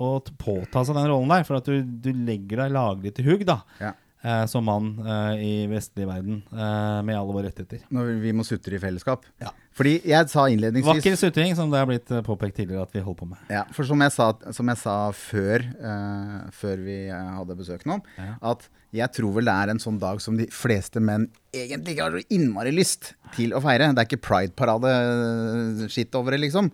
[0.00, 3.44] å påta seg den rollen der, for at du, du legger deg laglig til hugg,
[3.46, 3.60] da.
[3.82, 3.92] Ja.
[4.24, 7.82] Eh, som mann eh, i vestlig verden, eh, med alle våre rettigheter.
[7.92, 9.26] Når vi må sutre i fellesskap.
[9.42, 9.50] Ja.
[9.76, 13.02] Fordi jeg sa innledningsvis Vakker sutring, som det har blitt eh, påpekt tidligere at vi
[13.04, 13.42] holder på med.
[13.52, 17.84] Ja, for som jeg sa, som jeg sa før, eh, før vi eh, hadde besøk
[17.90, 18.30] nå, Ja.
[18.54, 22.04] at jeg tror vel det er en sånn dag som de fleste menn egentlig ikke
[22.06, 23.88] har så innmari lyst til å feire.
[23.94, 26.70] Det er ikke pride-parade-skitt over det, liksom.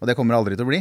[0.00, 0.80] Og det kommer det aldri til å bli.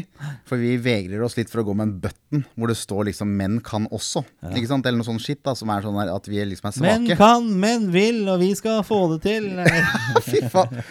[0.49, 3.31] For vi vegrer oss litt for å gå med en button hvor det står liksom
[3.37, 4.23] 'menn kan også'.
[4.53, 4.85] Ikke sant?
[4.85, 7.07] Eller noe sånn skitt da, som er sånn at vi liksom er svake.
[7.07, 9.49] Menn kan, menn vil, og vi skal få det til.
[10.29, 10.83] Fy faen.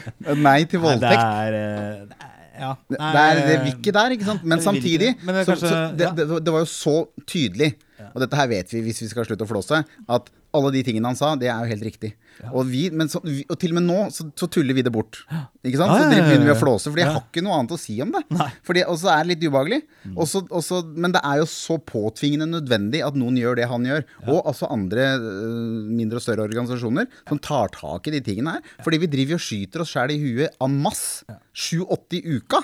[0.42, 1.22] Nei til det voldtekt.
[1.22, 2.27] er eh, det er-
[2.58, 2.72] Ja.
[2.90, 4.42] Det, det er det vil ikke der, ikke sant?
[4.44, 5.12] Men samtidig det.
[5.22, 6.96] Det kanskje, så, så det, det, det var jo så
[7.28, 7.72] tydelig,
[8.12, 11.10] og dette her vet vi hvis vi skal slutte å flåse, at alle de tingene
[11.10, 12.12] han sa, det er jo helt riktig.
[12.53, 15.20] Og, vi, men så, og til og med nå så, så tuller vi det bort.
[15.66, 15.94] Ikke sant?
[15.98, 18.22] Så begynner vi å flåse, for jeg har ikke noe annet å si om det.
[18.66, 19.81] Fordi, og så er det litt ubehagelig.
[20.14, 24.07] Også, også, men det er jo så påtvingende nødvendig at noen gjør det han gjør.
[24.29, 28.74] Og altså andre øh, mindre og større organisasjoner som tar tak i de tingene her.
[28.87, 31.27] Fordi vi driver og skyter oss sjæl i huet en masse.
[31.59, 32.62] 7-8 i uka.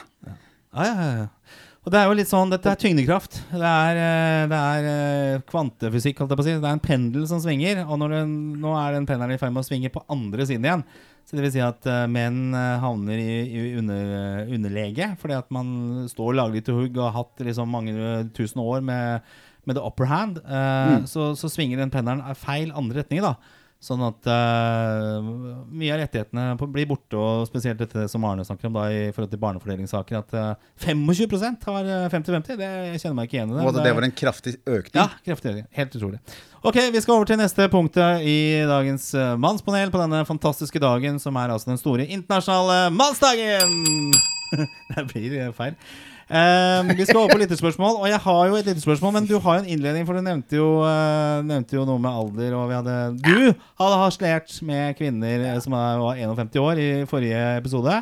[0.74, 1.26] Ja, ja, ja.
[1.84, 3.42] Og det er jo litt sånn, Dette er tyngdekraft.
[3.52, 6.22] Det er, eh, det er eh, kvantefysikk.
[6.22, 6.54] holdt jeg på å si.
[6.56, 8.30] Det er en pendel som svinger, og når den,
[8.62, 10.84] nå er den pendelen i ferd med å svinge på andre siden igjen.
[11.28, 16.06] Så det vil si at eh, menn havner i, i under, underlege fordi at man
[16.08, 17.92] står laglig til hugg og har hatt liksom mange
[18.36, 19.28] tusen år med,
[19.68, 20.40] med the upper hand.
[20.40, 23.60] Eh, så, så svinger den pendelen i feil andre retninger, da.
[23.84, 25.18] Sånn at uh,
[25.68, 29.34] mye av rettighetene blir borte, og spesielt dette som Arne snakker om da i forhold
[29.34, 32.56] til barnefordelingssaker, at uh, 25% har eh, 50-50.
[32.62, 33.66] Det jeg kjenner meg ikke igjen i det.
[33.68, 34.96] Og det var en kraftig økning.
[34.96, 35.68] ja, kraftig økning.
[35.76, 36.22] Helt utrolig.
[36.64, 38.38] Ok, Vi skal over til neste punktet i
[38.70, 44.14] dagens uh, mannspanel på denne fantastiske dagen, som er altså den store internasjonale mannsdagen!
[44.94, 45.76] det blir eh, feil.
[46.30, 49.58] Eh, vi skal over på lytterspørsmål, og jeg har jo et lytterspørsmål, men du har
[49.58, 52.78] jo en innledning, for du nevnte jo, uh, nevnte jo noe med alder, og vi
[52.78, 53.34] hadde Du
[53.82, 57.98] hadde harselert med kvinner eh, som er- var 51 år i forrige episode,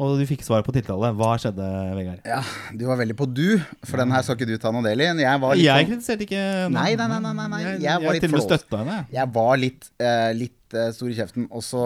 [0.00, 1.10] og du fikk svar på tiltale.
[1.12, 1.66] Hva skjedde,
[1.98, 2.22] Vegard?
[2.24, 2.40] Ja,
[2.72, 5.10] Du var veldig på du, for den her skal ikke du ta noe del i.
[5.20, 6.72] Jeg var litt, Jeg sånn- kritiserte ikke noen.
[6.72, 7.60] nei, nei, nei, nei, nei.
[7.60, 9.06] Jeg, Jeg var jeg litt til og med støtta henne.
[9.12, 11.48] jeg var litt, uh, litt uh, stor i kjeften.
[11.52, 11.84] Og så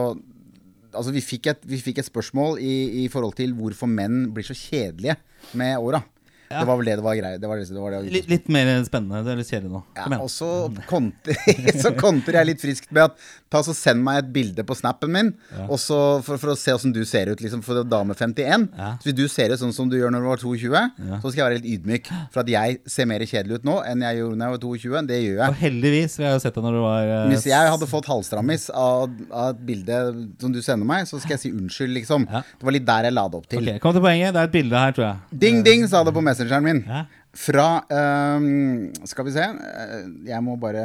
[0.94, 2.74] Altså, vi fikk et, vi fikk et spørsmål i,
[3.04, 5.18] i forhold til hvorfor menn blir så kjedelige
[5.58, 6.02] med åra.
[6.50, 6.60] Ja.
[6.60, 7.38] Det var vel det det var greia.
[7.40, 9.22] Det var det, det var det Litt, litt mer spennende.
[9.26, 9.80] Det er litt kjedelig nå.
[9.96, 10.50] Ja, og så
[10.86, 15.30] konter, jeg litt friskt med at ta så send meg et bilde på snappen min,
[15.68, 18.66] og så for, for å se åssen du ser ut, liksom, for dame 51.
[18.74, 18.90] Ja.
[18.98, 21.18] Så hvis du ser ut sånn som du gjør når du var 22, Ja.
[21.22, 22.10] så skal jeg være litt ydmyk.
[22.34, 25.02] For at jeg ser mer kjedelig ut nå enn jeg gjorde da jeg var 22.
[25.14, 25.48] Det gjør jeg.
[25.54, 28.08] Og heldigvis, jeg har jo sett deg når du var uh, Hvis jeg hadde fått
[28.10, 29.98] halvstrammis av, av et bilde
[30.42, 32.26] som du sender meg, så skal jeg si unnskyld, liksom.
[32.30, 32.42] Ja.
[32.58, 33.62] Det var litt der jeg la det opp til.
[33.62, 34.32] Okay, Kom til poenget.
[34.34, 35.38] Det er et bilde her, tror jeg.
[35.44, 36.82] Ding, ding, sa det på messengeren min.
[36.88, 37.04] Ja.
[37.34, 39.42] Fra ehm, Skal vi se.
[39.42, 40.84] eh, Jeg må bare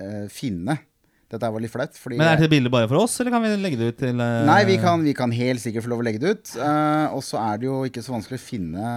[0.00, 0.78] eh, finne
[1.26, 1.96] Dette var litt flaut.
[2.12, 4.44] Men er det bildet bare for oss, eller kan vi legge det ut til uh...
[4.46, 6.52] Nei, vi kan, vi kan helt sikkert få lov å legge det ut.
[6.54, 8.90] Uh, og så er det jo ikke så vanskelig å finne,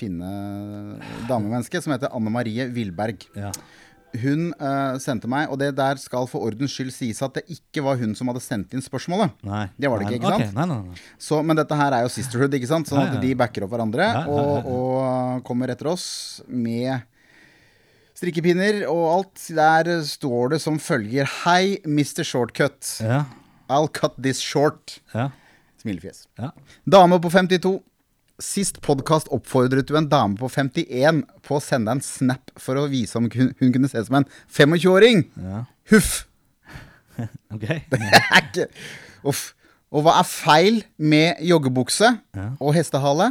[0.00, 0.30] finne
[1.28, 3.28] damemennesket, som heter Anne Marie Villberg.
[3.36, 3.52] ja.
[4.16, 7.82] Hun uh, sendte meg, og det der skal for ordens skyld sies at det ikke
[7.84, 9.34] var hun som hadde sendt inn spørsmålet.
[9.44, 9.66] Nei.
[9.76, 10.44] Det var det ikke, Nei, ikke ok.
[10.46, 10.56] sant?
[10.56, 11.18] Nei, nei.
[11.20, 12.88] Så, men dette her er jo sisterhood, ikke sant?
[12.88, 16.06] Sånn at de backer opp hverandre og, og kommer etter oss
[16.48, 17.04] med
[18.16, 19.42] strikkepinner og alt.
[19.56, 22.24] Der står det som følger Hei, Mr.
[22.26, 22.96] Shortcut.
[23.02, 23.24] Ja.
[23.68, 25.00] I'll cut this short.
[25.14, 25.30] Ja.
[25.82, 26.26] Smilefjes.
[26.38, 26.50] ja.
[26.90, 27.76] Dame på 52.
[28.42, 32.88] Sist podkast oppfordret du en dame på 51 på å sende en snap for å
[32.92, 35.26] vise om hun, kunne se ut som en 25-åring.
[35.42, 35.64] ja.
[35.92, 36.24] Huff!
[37.54, 37.62] Ok.
[37.92, 38.66] Det er ikke
[39.24, 39.54] Uff.
[39.94, 42.10] Og hva er feil med joggebukse
[42.60, 43.30] og hestehale?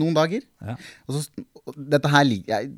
[0.00, 0.42] Noen dager.
[0.64, 0.74] Ja.
[1.06, 1.44] Og så,
[1.76, 2.30] dette, her,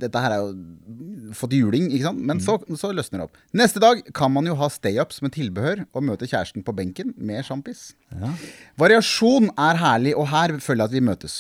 [0.02, 2.20] dette her er jo fått juling, ikke sant?
[2.28, 3.38] Men så, så løsner det opp.
[3.56, 7.46] Neste dag kan man jo ha stay-ups med tilbehør og møte kjæresten på benken med
[7.46, 7.92] sjampis.
[8.12, 8.34] Ja.
[8.82, 11.38] Variasjon er herlig, og her føler jeg at vi møtes.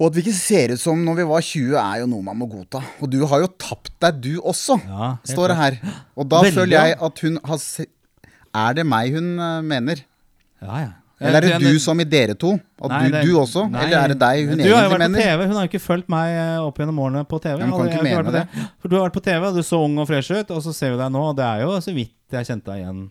[0.00, 2.38] Og at vi ikke ser ut som når vi var 20, er jo noe man
[2.40, 2.80] må godta.
[2.98, 5.76] Og du har jo tapt deg, du også, Ja, står det her.
[6.18, 7.86] Og da Veldig, føler jeg at hun har se
[8.54, 10.02] Er det meg hun eh, mener?
[10.62, 10.92] ja, ja.
[11.22, 12.54] Eller er det du som i dere to?
[12.82, 13.68] At Nei, du, du også?
[13.70, 13.84] Nei.
[13.84, 14.70] Eller er det deg hun egentlig mener?
[14.70, 15.20] Du har jo vært på?
[15.20, 15.44] TV.
[15.44, 17.60] Hun har jo ikke fulgt meg eh, opp gjennom årene på TV.
[17.62, 18.44] Ja, kan ikke mene på det.
[18.82, 20.74] For du har vært på TV, og du så ung og fresh ut, og så
[20.74, 23.04] ser vi deg nå, og det er jo så vidt jeg kjente deg igjen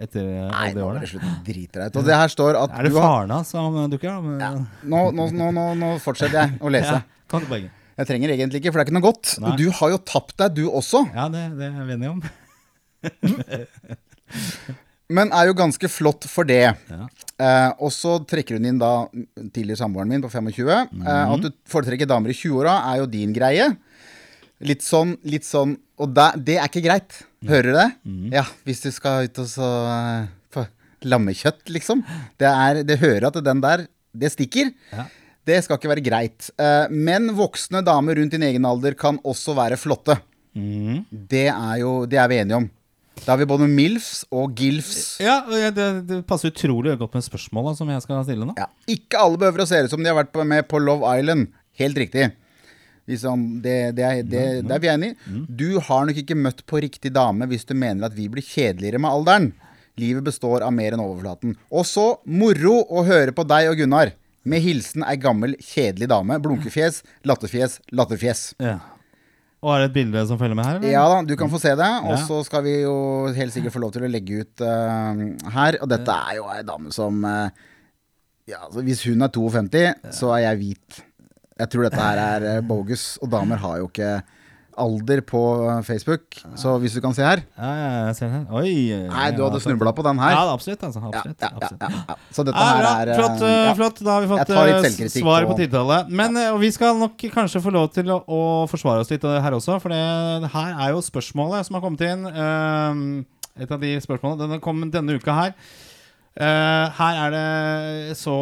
[0.00, 1.24] etter eh, Nei, nå er det slutt.
[1.24, 1.96] ut.
[2.00, 4.28] Og det her står at Er det faren hans som dukker opp?
[4.40, 4.52] ja,
[4.84, 7.00] nå, nå, nå, nå, fortsetter jeg å lese.
[7.00, 7.74] Ja, kom til poenget.
[8.00, 9.32] Jeg trenger egentlig ikke, for det er ikke noe godt.
[9.38, 9.52] Nei.
[9.60, 11.04] Du har jo tapt deg, du også.
[11.14, 12.20] Ja, det, det er enige om.
[15.10, 16.62] Men er jo ganske flott for det.
[16.88, 17.06] Ja.
[17.40, 19.06] Eh, og så trekker hun inn da
[19.50, 20.70] tidligere samboeren min på 25.
[20.70, 21.32] eh, Mhm.
[21.34, 23.66] at du foretrekker damer i 20-åra, er jo din greie.
[24.60, 27.16] Litt sånn, litt sånn Og da, det er ikke greit.
[27.44, 27.88] Hører du det?
[28.08, 28.32] Mhm.
[28.32, 29.66] Ja, hvis du skal ut og så
[30.50, 30.66] få
[31.04, 32.00] lammekjøtt, liksom.
[32.40, 33.86] Det, er, det hører at den der,
[34.16, 34.72] det stikker.
[34.92, 35.04] Ja.
[35.44, 36.48] Det skal ikke være greit.
[36.58, 40.16] Eh, men voksne damer rundt din egen alder kan også være flotte.
[40.56, 41.04] Mhm.
[41.28, 42.70] Det er jo Det er vi enige om.
[43.24, 45.20] Da har vi både MILFs og GILFs.
[45.22, 48.54] Ja, det, det passer utrolig godt med spørsmåla som jeg skal stille nå.
[48.58, 48.68] Ja.
[48.90, 51.50] Ikke alle behøver å se ut som de har vært med på Love Island.
[51.80, 52.30] Helt riktig.
[53.10, 55.40] Liksom, det, det, er, det, det er vi enig i.
[55.48, 59.00] Du har nok ikke møtt på riktig dame hvis du mener at vi blir kjedeligere
[59.02, 59.50] med alderen.
[60.00, 61.56] Livet består av mer enn overflaten.
[61.74, 64.14] Og så moro å høre på deg og Gunnar.
[64.48, 66.38] Med hilsen ei gammel, kjedelig dame.
[66.40, 68.44] Blunkefjes, latterfjes, latterfjes.
[68.62, 68.78] Ja.
[69.60, 70.78] Og er det et bilde som følger med her?
[70.78, 70.88] eller?
[70.94, 71.88] Ja da, du kan få se det.
[72.06, 72.20] Og Ja.
[72.24, 72.94] så skal vi jo
[73.36, 75.20] helt sikkert få lov til å legge ut uh,
[75.52, 75.76] her.
[75.82, 77.50] Og dette er jo ei dame som uh,
[78.48, 79.82] Ja, altså Hvis hun er 52,
[80.16, 81.02] så er jeg hvit.
[81.60, 83.18] Jeg tror dette her er eh, bogus.
[83.20, 84.22] Og damer har jo ikke
[84.80, 86.38] alder på eh, Facebook.
[86.58, 88.46] Så hvis du kan se her Ja, ja, jeg ser den.
[88.56, 88.72] Oi.
[89.10, 90.34] Nei, du hadde snubla på den her.
[90.34, 90.82] Ja, absolutt.
[90.88, 91.84] Altså, absolutt, absolutt.
[91.84, 92.16] ja, ja.
[92.36, 94.02] Så dette her er eh, flott, eh, flott.
[94.06, 96.00] Da har vi fått svaret på- tidtallet tiltale.
[96.22, 99.76] Men vi skal nok kanskje få lov til å, å forsvare oss litt her også,
[99.82, 102.26] for det her er jo spørsmålet som har kommet inn.
[103.60, 104.48] et av de spørsmålene.
[104.56, 105.54] Den kom denne uka her.
[106.38, 108.34] Eh, her er det så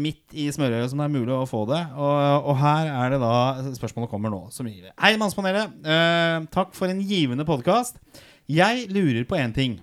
[0.00, 1.82] midt i smørøyet som det er mulig å få det.
[1.92, 3.34] Og, og her er det da
[3.76, 4.46] Spørsmålet kommer nå.
[4.54, 4.88] Som gir.
[4.96, 5.76] Hei, Mannspanelet.
[5.84, 8.00] Uh, takk for en givende podkast.
[8.48, 9.76] Jeg lurer på én ting.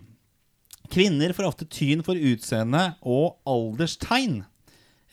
[0.91, 4.43] Kvinner får ofte tyn for utseende og alderstegn.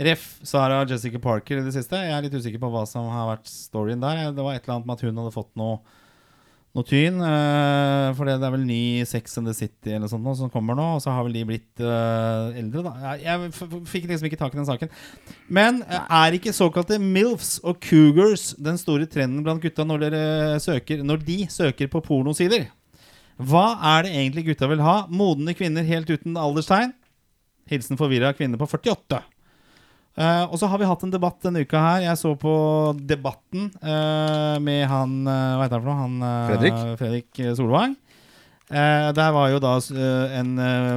[0.03, 0.25] Ref.
[0.49, 2.01] Sara Jessica Parker i det siste.
[2.01, 4.31] Jeg er litt usikker på hva som har vært storyen der.
[4.33, 5.79] Det var et eller annet med at hun hadde fått noe,
[6.73, 7.21] noe tyn.
[7.21, 10.77] eh, for det er vel ny Sex and the City eller sånt nå, som kommer
[10.79, 10.87] nå.
[10.97, 13.13] Og så har vel de blitt uh, eldre, da.
[13.19, 14.93] Jeg, jeg fikk liksom ikke tak i den saken.
[15.53, 20.63] Men eh, er ikke såkalte MILFs og Cougars den store trenden blant gutta når, dere
[20.65, 22.71] søker, når de søker på pornosider?
[23.43, 23.67] Hva
[23.97, 25.03] er det egentlig gutta vil ha?
[25.13, 26.93] Modne kvinner helt uten alderstegn?
[27.71, 29.23] Hilsen forvirra kvinne på 48.
[30.13, 32.05] Eh, og så har vi hatt en debatt denne uka her.
[32.05, 32.55] Jeg så på
[33.01, 36.01] Debatten uh, med han eh, Hva heter han for noe?
[36.03, 36.81] Han, uh, Fredrik?
[37.01, 37.97] Fredrik Solvang.
[38.73, 39.75] Der var jo da
[40.39, 40.55] en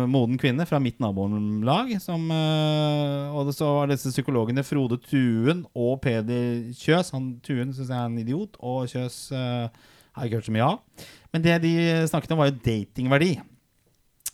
[0.08, 6.70] moden kvinne fra mitt nabolag som Og så var disse psykologene Frode Tuen og Peder
[6.72, 7.12] Kjøs.
[7.12, 10.70] Han Tuen syns jeg er en idiot, og Kjøs har jeg ikke hørt så mye
[10.70, 11.10] av.
[11.36, 11.76] Men det de
[12.08, 13.34] snakket om, var jo datingverdi.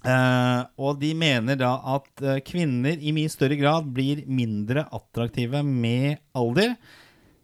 [0.02, 5.62] Eh, og de mener da at uh, kvinner i mye større grad blir mindre attraktive
[5.62, 6.74] med alder,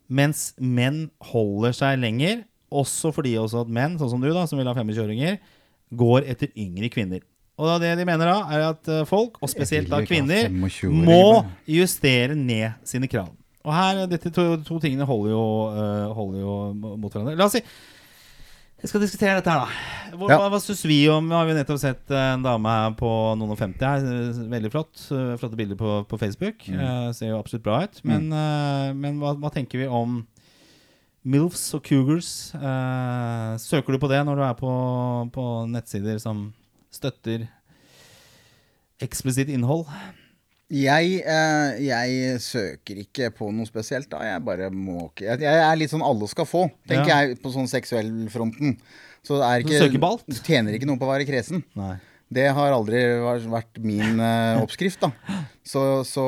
[0.09, 2.41] mens menn holder seg lenger.
[2.73, 5.37] Også fordi også at menn, sånn som du, da, som vil ha 25-åringer,
[5.97, 7.21] går etter yngre kvinner.
[7.57, 11.45] Og da det de mener da, er at eh, folk, og spesielt da kvinner, må
[11.69, 13.29] justere ned sine krav.
[13.67, 15.45] Og her, dette to, to tingene holder jo,
[15.75, 17.37] uh, holder jo mot hverandre.
[17.37, 17.63] La oss si
[18.77, 20.17] jeg skal diskutere dette her, da.
[20.17, 20.37] Hva, Ja.
[20.37, 23.09] hva, hva syns vi om Vi har jo nettopp sett eh, en dame her på
[23.37, 24.05] noen og 50 her.
[24.53, 25.01] Veldig flott.
[25.11, 26.67] eh, Flotte bilder på, på Facebook.
[26.69, 26.79] Mm.
[26.79, 27.99] Uh, ser jo absolutt bra ut.
[28.07, 30.21] Men, uh, men hva, hva tenker vi om
[31.27, 32.53] MILFs og Cougars?
[32.55, 34.71] Uh, søker du på det når du er på,
[35.35, 36.53] på nettsider som
[36.93, 37.49] støtter
[39.03, 39.85] eksplisitt innhold?
[40.67, 44.19] Jeg, eh, jeg søker ikke på noe spesielt, da.
[44.27, 47.21] Jeg bare må ikke Jeg, jeg er litt sånn alle skal få, tenker Ja.
[47.23, 48.75] jeg, på sånn seksuellfronten.
[49.23, 51.63] Så det er ikke tjener ikke noe på å være kresen.
[51.75, 51.95] Nei.
[52.27, 52.99] Det har aldri
[53.47, 55.11] vært min eh, oppskrift, da.
[55.63, 56.23] Så, så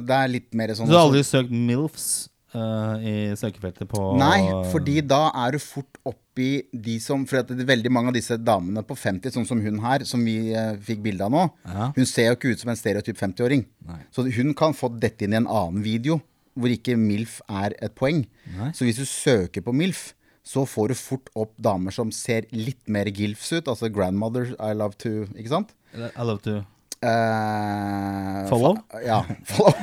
[0.00, 4.40] det er litt mer sånn du har aldri søkt MILFs eh, i søkefeltet på Nei,
[4.72, 8.38] fordi da er du fort oppi de som For det er veldig mange av disse
[8.40, 11.90] damene på 50, sånn som hun her, som vi uh, fikk bilde av nå, Ja.
[11.96, 13.66] hun ser jo ikke ut som en stereotyp 50-åring.
[14.14, 16.20] Så hun kan få dette inn i en annen video
[16.54, 18.26] hvor ikke MILF er et poeng.
[18.56, 18.72] Nei.
[18.76, 20.12] Så hvis du søker på MILF,
[20.44, 23.68] så får du fort opp damer som ser litt mer GILFs ut.
[23.70, 25.72] Altså grandmother I love to Ikke sant?
[25.94, 26.62] I love to
[27.02, 28.76] Eh, Follow?
[28.90, 29.20] fa- Ja,
[29.52, 29.74] follow.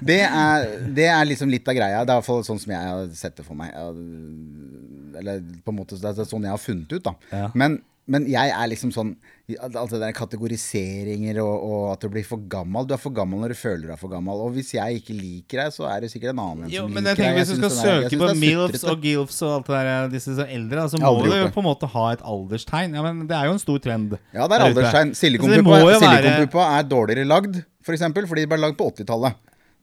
[0.00, 2.04] Det er, det er liksom litt av greia.
[2.04, 3.72] Det er i hvert fall sånn som jeg har sett det for meg.
[5.18, 7.14] Eller på en måte det er sånn jeg har funnet ut, da.
[7.34, 7.48] Ja.
[7.58, 9.14] Men, men jeg er liksom sånn
[9.60, 12.86] Alt det der kategoriseringer og, og at du blir for gammel.
[12.88, 14.40] Du er for gammel når du føler du er for gammel.
[14.40, 17.20] Og hvis jeg ikke liker deg, så er det sikkert en annen Jo, som liker
[17.20, 17.36] deg.
[17.36, 20.08] Hvis du skal er- søke synes på er MILFs og GILFs og alt det der,
[20.14, 22.94] disse så eldre, så Jeg må du jo på en måte ha et alderstegn.
[22.96, 24.16] Ja, men Det er jo en stor trend.
[24.32, 25.12] Ja, det er alderstegn.
[25.20, 28.00] Silikonpuppa være- er dårligere lagd, f.eks.
[28.00, 29.34] fordi de ble lagd på 80-tallet.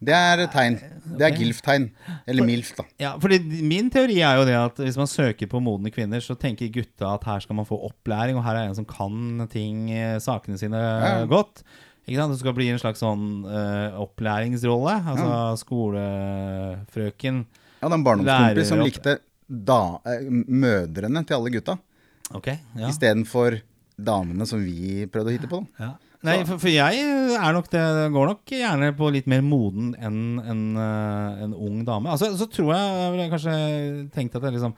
[0.01, 0.79] Det er tegn.
[1.17, 1.83] Det er GILF-tegn.
[2.25, 2.83] Eller MILF, da.
[3.01, 6.33] Ja, fordi Min teori er jo det at hvis man søker på modne kvinner, så
[6.39, 9.91] tenker gutta at her skal man få opplæring, og her er en som kan ting,
[9.93, 11.25] eh, sakene sine Ja.
[11.29, 11.61] godt.
[12.07, 12.33] Ikke sant?
[12.33, 14.95] Det skal bli en slags sånn uh, opplæringsrolle.
[15.05, 17.43] Altså skolefrøken.
[17.81, 21.77] Ja, det er en barndomskompis som likte da, eh, mødrene til alle gutta,
[22.33, 22.47] Ok,
[22.77, 22.87] ja.
[22.87, 23.59] istedenfor
[23.99, 25.61] damene som vi prøvde å hitte på.
[25.77, 25.85] Da.
[25.85, 25.91] Ja.
[26.21, 27.01] Nei, for, for jeg
[27.33, 31.79] er nok det går nok gjerne på litt mer moden enn en, eh, en ung
[31.87, 32.11] dame.
[32.13, 33.55] Altså, så tror jeg, jeg ville kanskje
[34.13, 34.75] tenkt at jeg liksom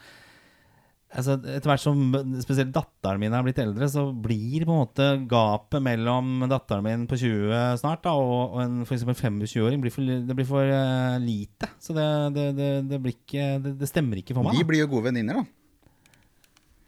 [1.14, 2.06] altså, Etter hvert som
[2.46, 7.04] spesielt datteren min er blitt eldre, så blir på en måte gapet mellom datteren min
[7.12, 10.64] på 20 snart da, og, og en for eksempel 25-åring blir for, det blir for
[10.72, 11.70] uh, lite.
[11.84, 14.56] Så det, det, det, blir ikke det, stemmer ikke for meg.
[14.56, 14.70] De Da.
[14.72, 15.46] blir jo gode venninner, da.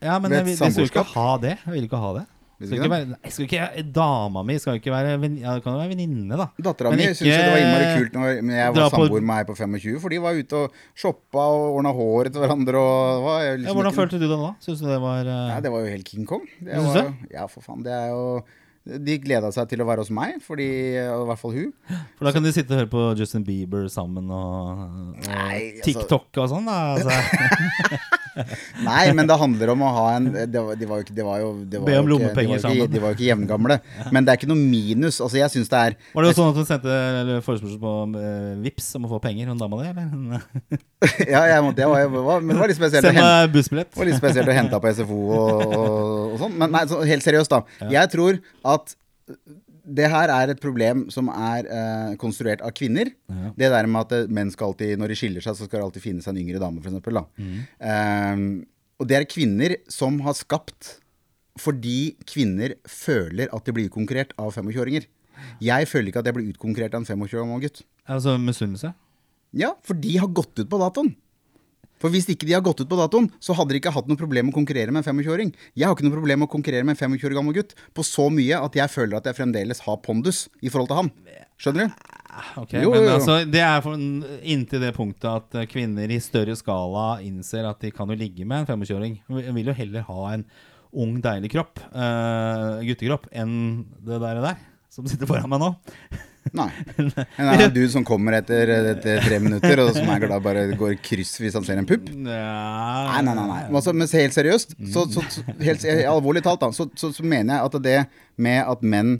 [0.05, 1.53] Ja, men jeg, jeg, jeg, vil- jeg skal ikke ha det.
[1.65, 2.25] Jeg vil ikke ha det.
[2.55, 5.91] Skal ikke være, nei, skal ikke, dama mi skal ikke være ja, kan jo være
[5.91, 6.45] venninne, da.
[6.63, 9.99] Dattera mi syntes det var innmari kult når jeg var samboer med ei på 25,
[10.05, 13.57] for de var ute og shoppa og ordna håret til hverandre og var jo Ja,
[13.59, 14.51] liksom hvordan ikke- følte du det da?
[14.63, 15.49] Syns du det var uh...
[15.51, 16.45] Ja, det var jo helt King Kong.
[16.61, 17.27] Det var, du?
[17.35, 17.83] ja, for faen.
[17.83, 18.21] Det er jo
[18.85, 20.65] De gleda seg til å være hos meg, fordi
[21.01, 21.71] I hvert fall hun.
[22.19, 25.87] For da kan de sitte og høre på Justin Bieber sammen og, og Nei, altså-
[25.89, 26.69] TikTok og sånn.
[26.69, 27.09] Altså.
[28.87, 31.25] Nei, men det handler om å ha en Det var, de var jo ikke, det
[31.27, 32.91] var jo, det var Be om lommepenger sammen.
[32.91, 33.77] de var jo ikke jevngamle.
[34.15, 35.21] Men det er ikke noe minus.
[35.23, 37.93] Altså, jeg syns det er Var det jo sånn at hun sendte eller forespørsel på
[38.15, 40.45] uh, Vips om å få penger, hun dama di, eller?
[41.35, 43.91] Ja, jeg måtte, det var, jeg var, men det var litt spesielt Send meg bussbillett.
[43.93, 45.89] Det var litt spesielt å hente på SFO og, og,
[46.35, 46.55] og sånn.
[46.59, 47.89] Men nei, så helt seriøst, da.
[47.93, 48.39] Jeg tror
[48.75, 48.95] at
[49.85, 53.11] det her er et problem som er eh, konstruert av kvinner.
[53.29, 53.51] Ja.
[53.57, 55.87] Det der med at eh, menn skal alltid, når de skiller seg, så skal det
[55.89, 57.35] alltid finnes en yngre dame, f.eks.
[57.37, 57.57] Mm.
[57.79, 58.45] Um,
[58.99, 60.95] og det er kvinner som har skapt
[61.61, 65.05] fordi kvinner føler at de blir konkurrert av 25-åringer.
[65.63, 67.83] Jeg føler ikke at jeg blir utkonkurrert av en 25 år gammel gutt.
[68.11, 68.91] Altså misunnelse?
[69.55, 71.13] Ja, for de har gått ut på datoen.
[72.01, 74.19] For hvis ikke de har gått ut på datoen, så hadde de ikke hatt noe
[74.19, 75.53] problem med å konkurrere med en 25-åring.
[75.79, 78.03] Jeg har ikke noe problem med å konkurrere med en 25 år gammel gutt på
[78.03, 81.11] så mye at jeg føler at jeg fremdeles har pondus i forhold til han.
[81.55, 82.03] Skjønner du?
[82.59, 83.11] Ok, Jo, men jo, jo.
[83.15, 83.95] altså Det er for,
[84.43, 88.43] inntil det punktet at eh, kvinner i større skala innser at de kan jo ligge
[88.43, 89.21] med en 25-åring.
[89.31, 90.43] Vi- Vil jo heller ha en
[90.91, 94.59] ung, deilig kropp, uh, guttekropp, enn det der, der
[94.91, 95.71] som sitter foran meg nå.
[96.59, 96.69] Nei.
[96.99, 100.97] En annen dude som kommer etter, etter tre minutter, og som er glad bare går
[101.03, 102.09] kryss hvis han ser en pupp.
[102.13, 103.61] Nei, Nei, nei, nei.
[103.71, 105.23] Altså, men helt seriøst, så, så,
[105.63, 107.97] helt, alvorlig talt, da, så, så, så mener jeg at det
[108.41, 109.15] med at menn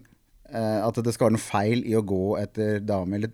[0.52, 3.32] eh, At det skal være noe feil i å gå etter dame, eller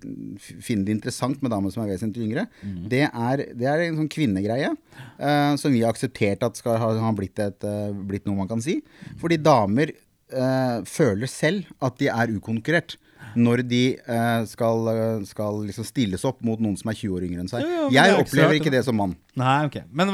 [0.64, 2.46] finne det interessant med damer som er vesentlig yngre,
[2.92, 6.94] det, er, det er en sånn kvinnegreie uh, som vi har akseptert at skal ha,
[7.04, 8.80] ha blitt, et, uh, blitt noe man kan si.
[9.22, 9.94] Fordi damer
[10.36, 12.98] uh, føler selv at de er ukonkurrert.
[13.36, 17.26] Når de eh, skal, eh, skal liksom stilles opp mot noen som er 20 år
[17.28, 17.62] yngre enn seg.
[17.64, 18.84] Jo, jo, jeg er opplever ikke det.
[18.86, 19.16] som mann.
[19.36, 19.78] Nei, ok.
[19.94, 20.10] Men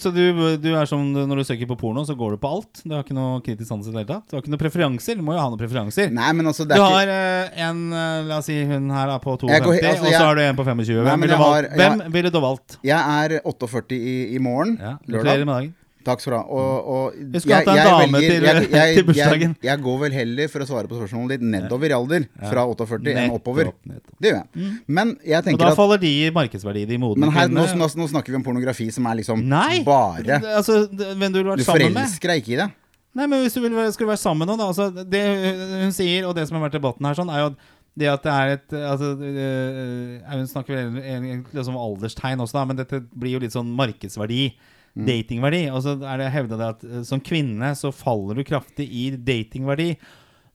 [0.00, 2.80] Så du, du er som når du søker på porno, så går du på alt?
[2.84, 4.28] Du har ikke noe kritisk sans i det hele tatt?
[4.30, 5.16] Du har ikke noen preferanser?
[5.20, 6.10] Du må jo ha noen preferanser.
[6.14, 8.90] Nei, men altså Du det er ikke, har eh, en, eh, la oss si hun
[8.90, 10.96] her er på 52, Jeg går altså, og så jeg- har du en på 25.
[10.96, 11.78] Nei, Hvem ville du valgt?
[11.78, 12.78] har- valgt?
[12.82, 14.78] Jeg er 48 i, i morgen.
[14.80, 15.72] Ja, lørdag.
[16.04, 16.42] Takk skal du ha.
[16.44, 19.56] Og, og Vi jeg, hatt en dame til- jeg, jeg, til bursdagen.
[19.64, 22.26] Jeg, går vel heller, for å svare på spørsmålet ditt, nedover i alder.
[22.44, 23.72] Fra 48 enn oppover.
[23.88, 24.14] Nettopp.
[24.20, 24.70] Det gjør jeg.
[25.00, 27.66] Men jeg Og tenker da at faller de i markedsverdi, de modne Men her, nå,
[27.80, 29.82] nå, nå snakker vi om pornografi som er liksom Nei!
[29.86, 32.02] bare Altså, hvem du Du sammen med?
[32.04, 32.68] forelsker deg ikke i det.
[33.14, 35.22] Nei, men hvis du vil, skulle være sammen med noen, da altså, Det
[35.84, 38.24] hun sier, og det som har vært debatten her, sånn, er jo at det at
[38.26, 42.98] det er et altså, øh, Hun snakker vel egentlig om alderstegn også, da, men dette
[43.14, 44.48] blir jo litt sånn markedsverdi.
[44.94, 45.64] Datingverdi.
[45.74, 49.08] Og så er det hevda det at øh, som kvinne så faller du kraftig i
[49.16, 49.94] datingverdi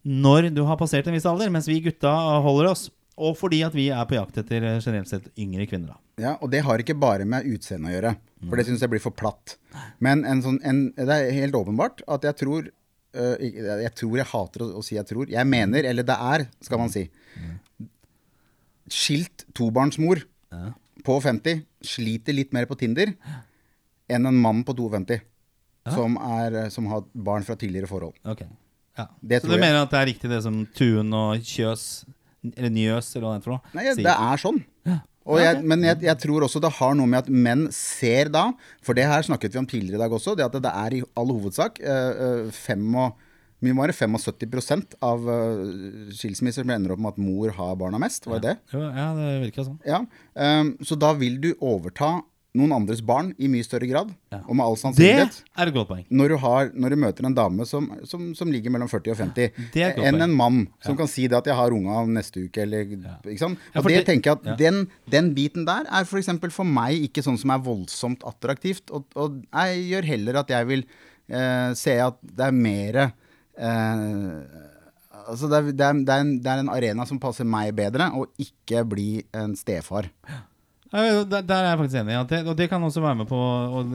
[0.09, 2.11] når du har passert en viss alder, mens vi gutta
[2.45, 2.85] holder oss.
[3.19, 5.91] Og fordi at vi er på jakt etter øh, generelt sett yngre kvinner.
[5.91, 8.13] da Ja, Og det har ikke bare med utseendet å gjøre,
[8.47, 9.57] for det syns jeg blir for platt.
[9.99, 14.31] Men en sånn, en, det er helt åpenbart at jeg tror øh, Jeg tror jeg
[14.31, 15.27] hater å, å si jeg tror.
[15.27, 17.09] Jeg mener, eller det er, skal man si.
[18.89, 20.23] Skilt tobarnsmor
[21.05, 23.11] på 50 sliter litt mer på Tinder
[24.09, 25.19] enn en mann på 52
[25.89, 28.17] som, er, som har barn fra tidligere forhold.
[28.29, 28.43] Ok
[28.99, 29.05] ja.
[29.21, 29.63] Det Så du jeg.
[29.63, 31.85] mener at det er riktig det som Tuen og Kjøs
[32.55, 33.71] Eller Njøs, eller hva det er for noe?
[33.75, 34.03] Nei, sier?
[34.07, 34.59] det er sånn.
[35.29, 38.47] Og jeg, men jeg, jeg tror også det har noe med at menn ser da,
[38.81, 41.01] for det her snakket vi om tidligere i dag også, det at det er i
[41.19, 43.19] all hovedsak øh, eh, fem og,
[43.61, 45.61] mye var det 75 av eh,
[46.15, 48.25] skilsmisser som ender opp med at mor har barna mest.
[48.25, 48.73] Var det det?
[48.73, 49.77] Jo, ja, det virka sånn.
[49.85, 49.99] Ja.
[50.33, 52.15] um, så da vil du overta
[52.57, 54.39] noen andres barn i mye større grad, Ja.
[54.47, 56.05] og med all Det er et godt poeng.
[56.09, 59.17] Når du, har, når du møter en dame som, som, som ligger mellom 40 og
[59.17, 61.71] 50, Det er et godt enn en mann som kan si det at 'jeg har
[61.71, 63.59] unga neste uke', eller ikke sant.
[63.75, 64.55] Og det det- tenker jeg at ja.
[64.55, 66.25] den, den biten der er f.eks.
[66.39, 68.89] For, for meg ikke sånn som er voldsomt attraktivt.
[68.91, 70.85] Og, og jeg gjør heller at jeg vil
[71.29, 73.13] eh, se at det er mer
[75.29, 77.75] Altså det er, det, er, det, er en, det er en arena som passer meg
[77.75, 80.07] bedre, og ikke bli en stefar.
[80.89, 82.15] Ja, Der, er jeg faktisk enig.
[82.17, 83.91] At det, og det kan også være med på og,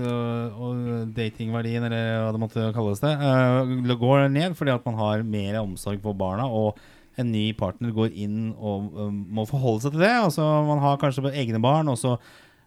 [0.62, 0.82] og
[1.16, 5.58] datingverdien, eller hva det måtte kalles det, uh, går ned fordi at man har mer
[5.64, 6.46] omsorg for barna.
[6.46, 6.78] Og
[7.18, 10.14] en ny partner går inn og um, må forholde seg til det.
[10.22, 12.16] Altså Man har kanskje egne barn, og så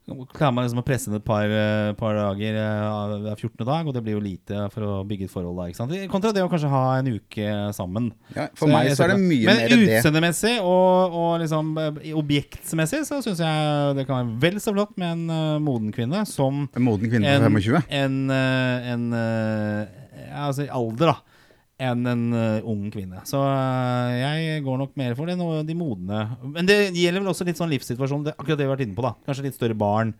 [0.08, 3.66] klarer man liksom å presse inn et par, eh, par dager eh, av 14.
[3.66, 5.68] dag, og det blir jo lite for å bygge et forhold da.
[5.68, 5.96] ikke sant?
[6.12, 8.12] Kontra det å kanskje ha en uke sammen.
[8.36, 9.80] Ja, for meg så er det mye mer det.
[9.84, 14.96] utseendemessig og, og liksom eh, objektsmessig så syns jeg det kan være vel så flott
[15.00, 17.88] med en uh, moden kvinne som En moden kvinne på 25.
[18.02, 19.96] en, eh, en eh,
[20.28, 21.37] ja, Altså alder, da.
[21.78, 23.22] Enn en uh, ung kvinne.
[23.30, 26.24] Så uh, jeg går nok mer for det, nå, de modne.
[26.42, 28.24] Men det gjelder vel også litt sånn livssituasjon.
[28.26, 29.06] Det, akkurat det vi har vært inne på.
[29.06, 30.16] da Kanskje litt større barn.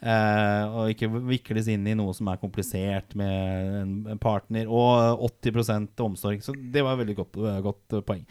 [0.00, 4.70] Uh, og ikke vikles inn i noe som er komplisert med en, partner.
[4.70, 6.46] Og 80% omsorg.
[6.46, 8.22] Så det var et veldig godt, godt poeng.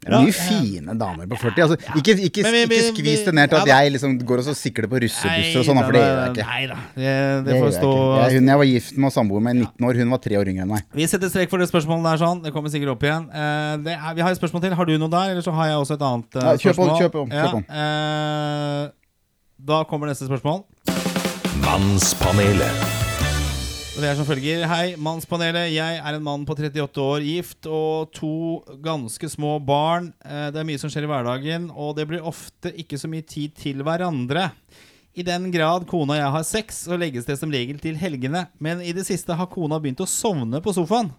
[0.00, 1.58] Det er mye fine damer på 40.
[1.60, 4.54] Altså, ikke, ikke, Men ikke skvis det ned til at jeg liksom går og så
[4.56, 6.46] sikler på russebusser og sånn, for det gjør jeg ikke.
[6.48, 6.78] Nei da.
[7.44, 7.90] Det, får stå.
[8.16, 10.38] Jeg, hun jeg var gift med og samboer med i 19 år, hun var tre
[10.40, 10.86] år yngre enn meg.
[10.96, 12.22] Vi setter strek for det spørsmålet der.
[12.24, 13.28] sånn Det kommer sikkert opp igjen.
[13.28, 14.78] Eh, det er, vi har et spørsmål til.
[14.80, 16.96] Har du noe der, eller så har jeg også et annet eh, Ja, kjøp spørsmål?
[17.04, 17.36] Kjøp om.
[17.36, 17.68] Kjøp om.
[17.68, 18.88] Ja, eh,
[19.68, 20.64] da kommer neste spørsmål.
[21.60, 22.99] Mannspanelet.
[23.90, 24.62] Det er som følger.
[24.70, 25.72] Hei, Mannspanelet.
[25.74, 28.30] Jeg er en mann på 38 år, gift og to
[28.84, 30.12] ganske små barn.
[30.24, 33.26] Eh, Det er mye som skjer i hverdagen, og det blir ofte ikke så mye
[33.26, 34.52] tid til hverandre.
[35.18, 38.46] I den grad kona og jeg har sex, så legges det som regel til helgene.
[38.60, 41.10] Men i det siste har kona begynt å sovne på sofaen.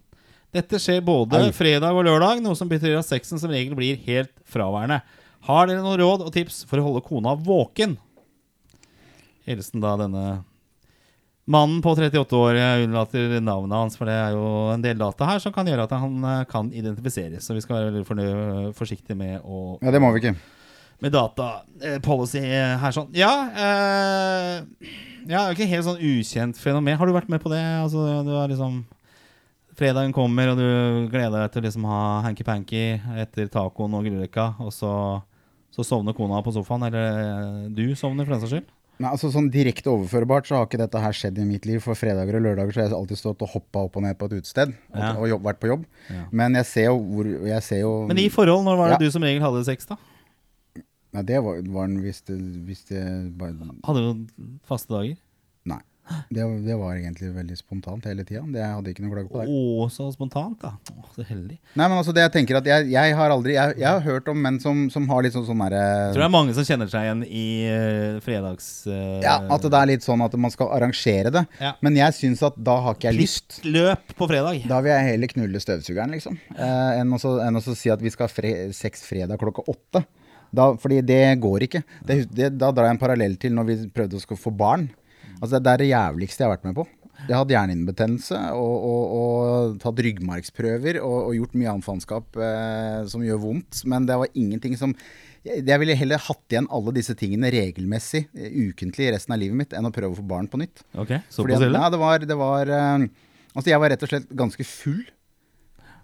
[0.51, 1.51] Dette skjer både Hei.
[1.51, 5.01] fredag og lørdag, noe som betyr at sexen som regel blir helt fraværende.
[5.47, 7.97] Har dere noen råd og tips for å holde kona våken?
[9.45, 10.43] Hilsen da denne
[11.49, 12.59] mannen på 38 år.
[12.85, 15.95] Unnlater navnet hans, for det er jo en del data her som kan gjøre at
[15.97, 17.45] han eh, kan identifiseres.
[17.47, 20.35] Så vi skal være veldig forsiktige med å Ja, det må vi ikke.
[21.01, 21.49] med data
[21.81, 23.09] eh, policy eh, her sånn.
[23.17, 24.87] Ja, eh,
[25.29, 26.97] ja, det ikke helt sånn ukjent fenomen.
[26.97, 27.61] Har du vært med på det?
[27.81, 28.83] Altså, du har liksom
[29.81, 32.81] Fredagen kommer, og du gleder deg til å liksom ha hanky-panky
[33.23, 34.91] etter tacoen og grillrekka, og så,
[35.73, 38.67] så sovner kona på sofaen, eller eh, du sovner for den saks skyld?
[39.01, 41.79] Nei, altså sånn Direkte overførbart så har ikke dette her skjedd i mitt liv.
[41.81, 44.29] For fredager og lørdager så har jeg alltid stått og hoppa opp og ned på
[44.29, 45.13] et utested Ja.
[45.17, 45.85] og jobb, vært på jobb.
[46.11, 46.25] Ja.
[46.31, 49.05] Men jeg ser jo hvor jeg ser jo, Men i forhold, når var det Ja.
[49.07, 49.97] du som regel hadde sex, da?
[51.13, 52.37] Nei, det var, var den hvis det,
[52.67, 53.01] hvis det
[53.37, 53.51] bare
[53.83, 54.27] Hadde du
[54.63, 55.17] faste dager?
[56.31, 58.41] Det, det var egentlig veldig spontant hele tida.
[58.43, 59.53] Jeg hadde ikke noe klage på det.
[59.53, 60.71] Å, så spontant, da.
[60.91, 61.57] Å, så heldig.
[61.77, 64.27] Nei, men altså det jeg tenker at jeg, jeg har aldri Jeg, jeg har hørt
[64.31, 66.91] om menn som, som har litt sånn sånn derre tror det er mange som kjenner
[66.91, 68.69] seg igjen i uh, fredags...
[68.89, 71.45] Uh, Ja, at det er litt sånn at man skal arrangere det.
[71.61, 71.75] Ja.
[71.85, 73.59] Men jeg syns at da har ikke jeg lyst.
[73.67, 74.65] Løp på fredag.
[74.71, 76.39] Da vil jeg heller knulle støvsugeren, liksom.
[76.57, 80.03] Uh, enn å si at vi skal ha fre sex fredag klokka åtte.
[80.51, 81.83] Da, fordi det går ikke.
[82.03, 84.89] Det, det, da drar jeg en parallell til når vi prøvde å få barn.
[85.41, 86.87] Altså Det er det jævligste jeg har vært med på.
[87.21, 92.39] Jeg har hatt hjernehinnebetennelse og, og, og tatt ryggmargsprøver og, og gjort mye annet faenskap
[92.41, 93.83] eh, som gjør vondt.
[93.89, 94.95] Men det var ingenting som
[95.45, 99.57] jeg, jeg ville heller hatt igjen alle disse tingene regelmessig, eh, ukentlig, resten av livet
[99.57, 100.83] mitt, enn å prøve å få barn på nytt.
[100.93, 101.77] Ok, såpass ille?
[101.77, 103.09] ja, det var, det var eh,
[103.51, 105.01] Altså, jeg var rett og slett ganske full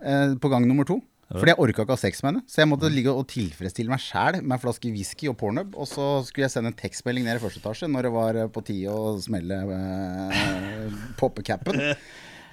[0.03, 0.97] eh, på gang nummer to.
[1.27, 2.43] Fordi jeg orka ikke å ha sex med henne.
[2.47, 5.75] Så jeg måtte ligge og tilfredsstille meg sjæl med en flaske whisky og pornhub.
[5.75, 8.47] Og så skulle jeg sende en tekstmelding ned i første etasje når det var eh,
[8.53, 11.83] på tide å smelle eh, poppecapen.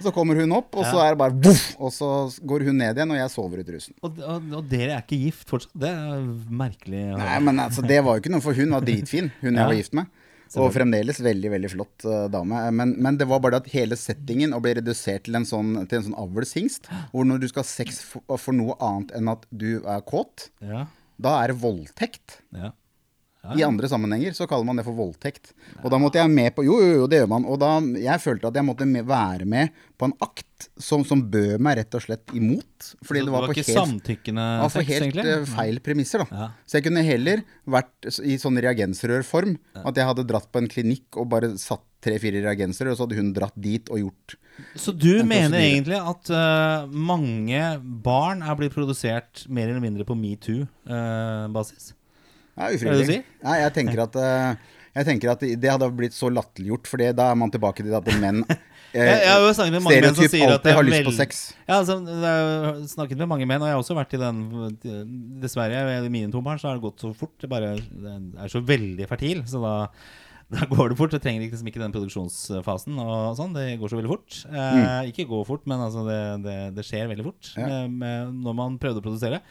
[0.03, 1.61] Så kommer hun opp, og så er det bare boff!
[1.79, 2.07] Og så
[2.43, 3.95] går hun ned igjen, og jeg sover ut rusen.
[4.03, 5.71] Og, og, og dere er ikke gift fortsatt?
[5.85, 6.25] Det er
[6.63, 7.03] merkelig.
[7.15, 9.77] Nei, men altså, det var jo ikke noe, for hun var dritfin, hun jeg var
[9.79, 10.11] gift med.
[10.61, 12.61] Og fremdeles veldig veldig flott uh, dame.
[12.71, 15.73] Men, men det var bare det at hele settingen å bli redusert til en sånn,
[15.89, 19.31] til en sånn avlshingst, hvor når du skal ha sex for, for noe annet enn
[19.33, 20.85] at du er kåt, Ja,
[21.17, 22.41] da er det voldtekt.
[22.55, 22.71] ja.
[23.53, 25.53] I andre sammenhenger så kaller man det for voldtekt.
[25.83, 27.47] Og da måtte jeg med på Jo, jo, jo, det gjør man.
[27.49, 27.71] Og da
[28.01, 31.79] jeg følte at jeg måtte med, være med på en akt som, som bød meg
[31.81, 32.91] rett og slett imot.
[33.05, 35.25] Fordi Så det var på helt samtykkende ja, for helt egentlig?
[35.35, 36.41] eh, feil premisser, da.
[36.45, 36.47] Ja.
[36.65, 37.43] Så jeg kunne heller
[37.77, 39.57] vært i sånn reagensrørform.
[39.83, 43.19] At jeg hadde dratt på en klinikk og bare satt tre-fire reagensrør, og så hadde
[43.19, 44.35] hun dratt dit og gjort
[44.79, 47.61] Så du mener egentlig at uh, mange
[48.05, 51.94] barn er blitt produsert mer eller mindre på metoo-basis?
[52.55, 53.07] Ja, ufrivillig.
[53.09, 53.19] Si?
[53.43, 57.27] Nei, jeg tenker at eh, jeg tenker at det hadde blitt så latterliggjort, for da
[57.31, 58.45] er man tilbake til at menn
[58.95, 61.41] eh, jeg, har jo snakket med mange menn som sier at har lyst på sex.
[61.65, 64.45] Ja, altså, jeg har snakket med mange menn, og jeg har også vært i den
[65.43, 67.35] Dessverre, i mine to barn så har det gått så fort.
[67.43, 69.75] Det bare det er så veldig fertil, så da,
[70.55, 71.11] da går det fort.
[71.11, 73.55] Det trenger liksom ikke den produksjonsfasen og sånn.
[73.57, 74.41] Det går så veldig fort.
[74.47, 77.67] Eh, Ikke gå fort, men altså det, det, det skjer veldig fort Ja.
[77.67, 79.43] med, med, når man prøvde å produsere.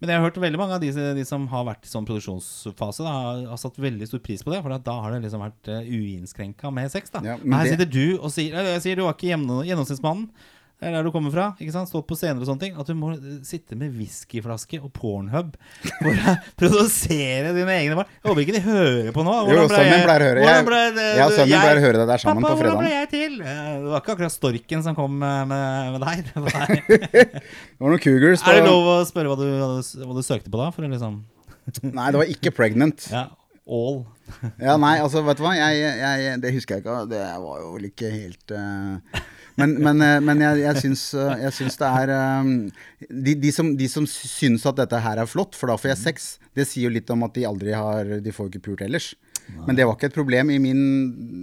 [0.00, 3.00] Men jeg har hørt veldig mange av de, de som har vært i sånn produksjonsfase,
[3.06, 4.58] da, har, har satt veldig stor pris på det.
[4.62, 7.08] For da har det liksom vært uh, uinnskrenka med sex.
[7.14, 9.30] da Ja, men Her det- sitter du og sier eller Jeg sier du var ikke
[9.32, 10.28] gjennom- gjennomsnittsmannen.
[10.76, 11.44] Det er der du kommer fra.
[11.56, 11.88] ikke sant?
[11.88, 12.74] Stått på scener og sånne ting.
[12.76, 15.54] At du må eh, sitte med whiskyflaske og pornhub
[15.86, 18.10] for å produsere dine egne barn.
[18.20, 19.36] Jeg håper ikke de hører på nå.
[19.48, 20.42] Jo, Hvordan ble jeg- å høre.
[20.44, 22.78] Jeg- ble det- og sønnen jeg- pleier å høre det der sammen Pappa, på hvordan
[22.82, 23.38] ble jeg til?
[23.40, 26.28] Eh, Det var ikke akkurat storken som kom eh, med, med deg.
[26.28, 26.66] Det var,
[27.16, 29.48] Det var noen cougars på er det lov å spørre hva du,
[30.04, 30.68] hva du søkte på da?
[30.76, 31.22] Liksom
[31.96, 33.08] Nei, det var ikke pregnant.
[33.10, 33.24] Ja,
[33.66, 34.04] all.
[34.60, 35.54] Ja, nei, altså, vet du hva?
[35.56, 36.98] Jeg, jeg, det husker jeg ikke.
[37.10, 39.24] Det var jo vel ikke helt eh,
[39.56, 42.50] Men, men, eh, men jeg, jeg, syns, eh, jeg syns det er eh,
[43.08, 46.02] de, de, som, de som syns at dette her er flott, for da får jeg
[46.02, 46.26] sex,
[46.56, 49.14] det sier jo litt om at de aldri har De får ikke pult ellers.
[49.66, 50.80] Men det var ikke et problem i min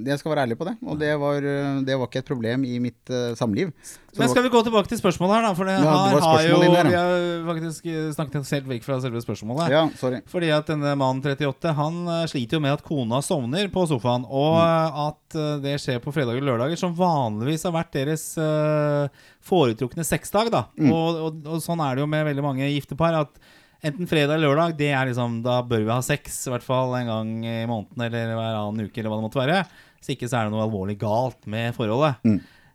[0.08, 0.76] Jeg skal være ærlig på det.
[0.84, 3.72] Og det var, eh, det var ikke et problem i mitt uh, samliv.
[4.14, 5.54] Så Men skal vi gå tilbake til spørsmålet her, da?
[5.58, 8.86] For det, Ja, her har jo der, Vi har faktisk eh, snakket oss helt vekk
[8.86, 9.72] fra selve spørsmålet.
[9.74, 10.22] Ja, sorry.
[10.30, 14.60] Fordi at denne mannen 38 Han sliter jo med at kona sovner på sofaen, og
[14.60, 15.01] mm.
[15.08, 19.08] at det skjer på fredager og lørdager, som vanligvis har vært deres uh,
[19.43, 20.51] foretrukne sexdag.
[20.54, 23.18] da og, og, og sånn er det jo med veldig mange gifte par.
[23.26, 23.53] At
[23.84, 26.41] enten fredag eller lørdag, det er liksom da bør vi ha sex.
[26.47, 29.41] I hvert fall en gang i måneden eller hver annen uke, eller hva det måtte
[29.41, 29.61] være.
[29.99, 32.19] Hvis ikke så er det noe alvorlig galt med forholdet.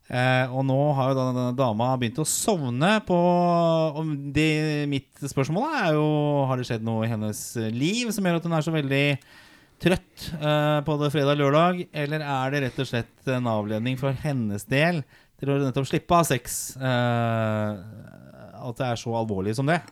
[0.09, 5.21] Eh, og nå har jo da denne dama begynt å sovne på og det, Mitt
[5.21, 6.07] spørsmål er jo
[6.49, 7.43] Har det skjedd noe i hennes
[7.77, 9.03] liv som gjør at hun er så veldig
[9.85, 11.83] trøtt eh, på det fredag-lørdag?
[11.93, 15.03] Eller er det rett og slett en avledning for hennes del
[15.39, 16.57] til å nettopp slippe av sex.
[16.81, 18.17] eh,
[18.59, 19.83] at det er så alvorlig som det.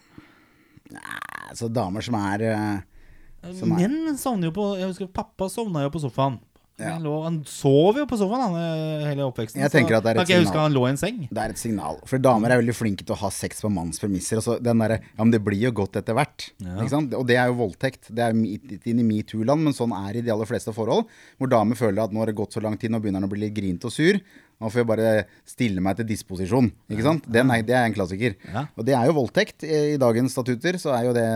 [1.51, 5.83] Altså damer som er eh, Som er- Menn sovner jo på Jeg husker pappa sovna
[5.87, 6.39] jo på sofaen.
[6.77, 6.91] Ja.
[6.99, 9.63] Han, lå, han sov jo på sofaen han, eh, hele oppveksten.
[9.63, 10.59] Jeg tenker at det er et signal.
[10.67, 11.23] han lå i en seng.
[11.33, 11.97] Det er et signal.
[12.05, 14.37] For damer er veldig flinke til å ha sex på manns premisser.
[14.43, 16.51] Altså, den der, Ja, men det blir jo godt etter hvert.
[16.61, 16.77] Ja.
[17.17, 18.13] Og det er jo voldtekt.
[18.13, 21.07] Det er litt inn i metoo-land, men sånn er det i de aller fleste forhold.
[21.41, 23.33] Hvor damer føler at nå har det gått så lang tid, nå begynner han å
[23.33, 24.21] bli litt grint og sur.
[24.57, 25.11] Nå får jeg bare
[25.45, 26.71] stille meg til disposisjon.
[26.89, 27.27] Ikke sant?
[27.29, 28.39] Den er, det er en klassiker.
[28.49, 28.63] Ja.
[28.73, 29.67] Og det er jo voldtekt.
[29.69, 31.27] I dagens statutter så er jo det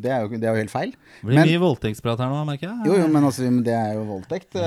[0.00, 0.94] Det er jo, det er jo helt feil.
[1.20, 2.88] Det blir Men- mye voldtektsprat her nå, merker jeg.
[2.88, 4.50] Jo, jo, men altså, det er jo voldtekt.
[4.56, 4.64] Det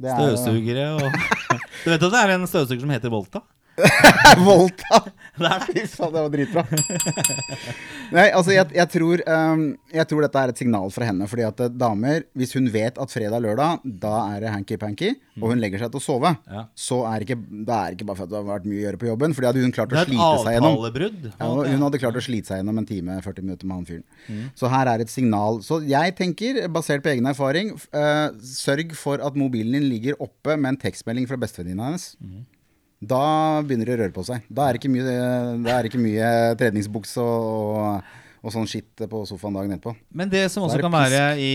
[0.00, 1.02] det er Støvsugere og
[1.84, 3.40] Du vet at det er en støvsuger som heter Volta?
[4.46, 5.00] Volta!
[5.70, 6.62] Fy faen, det var dritbra.
[8.10, 9.62] Nei, altså, jeg, jeg, tror, um,
[9.94, 11.28] jeg tror dette er et signal fra henne.
[11.30, 15.12] Fordi at eh, damer, hvis hun vet at fredag er lørdag, da er det hanky-panky,
[15.40, 16.64] og hun legger seg til å sove, Ja.
[16.76, 17.38] så er det ikke,
[17.70, 19.36] da er det ikke bare for at det har vært mye å gjøre på jobben,
[19.36, 20.76] for det hadde hun klart å slite seg gjennom.
[21.38, 24.06] Ja, hun hadde klart å slite seg gjennom en time, 40 minutter med han fyren.
[24.58, 25.62] Så her er et signal.
[25.64, 30.58] Så jeg tenker, basert på egen erfaring, eh, sørg for at mobilen din ligger oppe
[30.60, 32.10] med en tekstmelding fra bestevenninna hennes.
[33.00, 34.44] Da begynner det å røre på seg.
[34.52, 35.12] Da er det ikke mye,
[35.64, 36.30] det ikke mye
[36.60, 38.10] treningsbukse og,
[38.42, 39.94] og, sånn skitt på sofaen dagen etterpå.
[40.12, 41.52] Men det som også det kan være i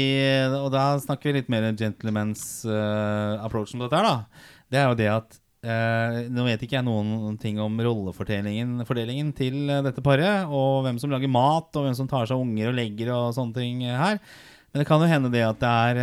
[0.58, 4.48] Og da snakker vi litt mer gentleman's uh, approach om dette her, da.
[4.74, 5.38] Det er jo det at
[5.70, 11.14] uh, Nå vet ikke jeg noen ting om rollefordelingen til dette paret, og hvem som
[11.14, 14.18] lager mat, og hvem som tar seg av unger og legger og sånne ting her.
[14.76, 16.00] Men det kan jo hende det at det er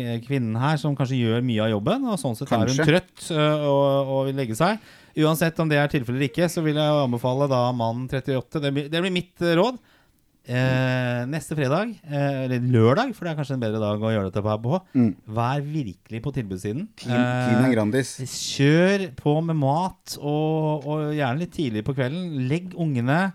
[0.00, 3.26] eh, kvinnen her som kanskje gjør mye av jobben, og sånn sett er hun trøtt
[3.36, 4.80] eh, og, og vil legge seg.
[5.20, 8.72] Uansett om det er tilfellet eller ikke, så vil jeg anbefale da mannen 38 Det
[8.72, 9.76] blir, det blir mitt eh, råd.
[10.44, 14.28] Eh, neste fredag, eh, eller lørdag, for det er kanskje en bedre dag å gjøre
[14.32, 15.12] dette på, på Mm.
[15.36, 16.88] vær virkelig på tilbudssiden.
[17.00, 18.16] Tina Eh, Grandis.
[18.28, 22.46] kjør på med mat, og, og gjerne litt tidlig på kvelden.
[22.48, 23.32] Legg ungene.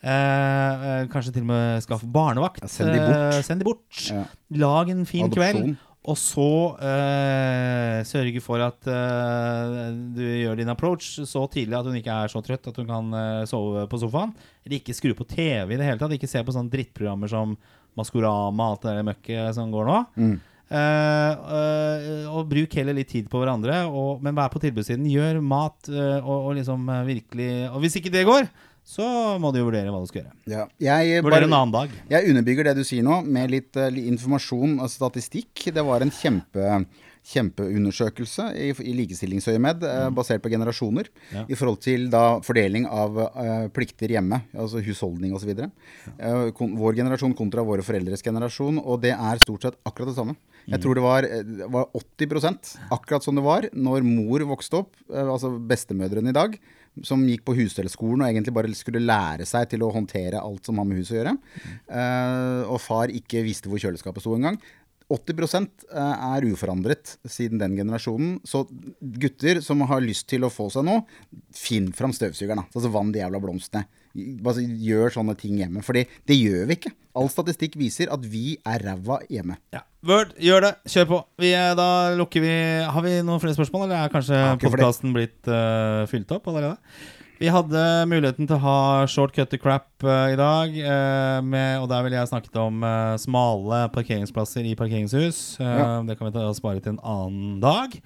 [0.00, 2.64] Eh, eh, kanskje til og med skaff barnevakt.
[2.64, 3.20] Ja, send de bort.
[3.36, 4.02] Eh, send de bort.
[4.08, 4.24] Ja.
[4.62, 5.62] Lag en fin Adopsjon.
[5.62, 5.78] kveld.
[6.08, 6.46] Og så
[6.80, 9.74] eh, sørge for at eh,
[10.16, 13.10] du gjør din approach så tidlig at hun ikke er så trøtt at hun kan
[13.12, 14.32] eh, sove på sofaen.
[14.64, 16.14] Eller ikke skru på TV i det hele tatt.
[16.16, 17.52] Ikke se på sånne drittprogrammer som
[17.98, 19.98] Maskorama og alt det der møkket som går nå.
[20.16, 20.38] Mm.
[22.30, 25.08] Og bruk heller litt tid på hverandre, og, men vær på tilbudssiden.
[25.10, 28.46] Gjør mat og, og liksom virkelig Og hvis ikke det går,
[28.90, 29.06] så
[29.38, 30.32] må du jo vurdere hva du skal gjøre.
[30.50, 30.64] Ja.
[30.82, 31.92] Jeg, Vurdere bare, en annen dag.
[32.10, 35.68] jeg underbygger det du sier nå, med litt, eh, litt informasjon og statistikk.
[35.76, 36.80] Det var en kjempe,
[37.30, 41.10] kjempeundersøkelse i, i likestillingsøyemed eh, basert på generasjoner.
[41.30, 41.44] Ja.
[41.46, 45.52] I forhold til da fordeling av eh, plikter hjemme, altså husholdning osv.
[46.18, 50.38] Uh, vår generasjon kontra våre foreldres generasjon, og det er stort sett akkurat det samme.
[50.68, 54.92] Jeg tror det var, eh, var 80% akkurat som det var når mor vokste opp,
[55.12, 56.58] eh, altså bestemødrene i dag,
[57.06, 60.80] som gikk på husstellskolen og egentlig bare skulle lære seg til å håndtere alt som
[60.80, 61.36] har med hus å gjøre.
[61.86, 64.58] Uh, og far ikke visste hvor kjøleskapet sto engang.
[65.10, 68.36] 80% er uforandret siden den generasjonen.
[68.46, 68.62] Så
[69.00, 71.02] gutter som har lyst til å få seg noe,
[71.56, 72.68] finn fram støvsugeren.
[72.70, 73.88] Altså Vann de jævla blomstene.
[74.42, 75.84] Bare gjør sånne ting hjemme.
[75.86, 76.92] Fordi det gjør vi ikke.
[77.20, 79.58] All statistikk viser at vi er ræva hjemme.
[79.74, 79.84] Ja.
[80.06, 80.74] Word, gjør det.
[80.90, 81.22] Kjør på.
[81.42, 82.52] Vi, eh, da lukker vi
[82.86, 86.78] Har vi noen flere spørsmål, eller er kanskje podkasten blitt uh, fylt opp allerede?
[87.40, 90.74] Vi hadde muligheten til å ha short cut to crap uh, i dag.
[90.76, 95.56] Uh, med, og der ville jeg snakket om uh, smale parkeringsplasser i parkeringshus.
[95.56, 96.02] Ja.
[96.04, 97.96] Det kan vi ta spare til en annen dag.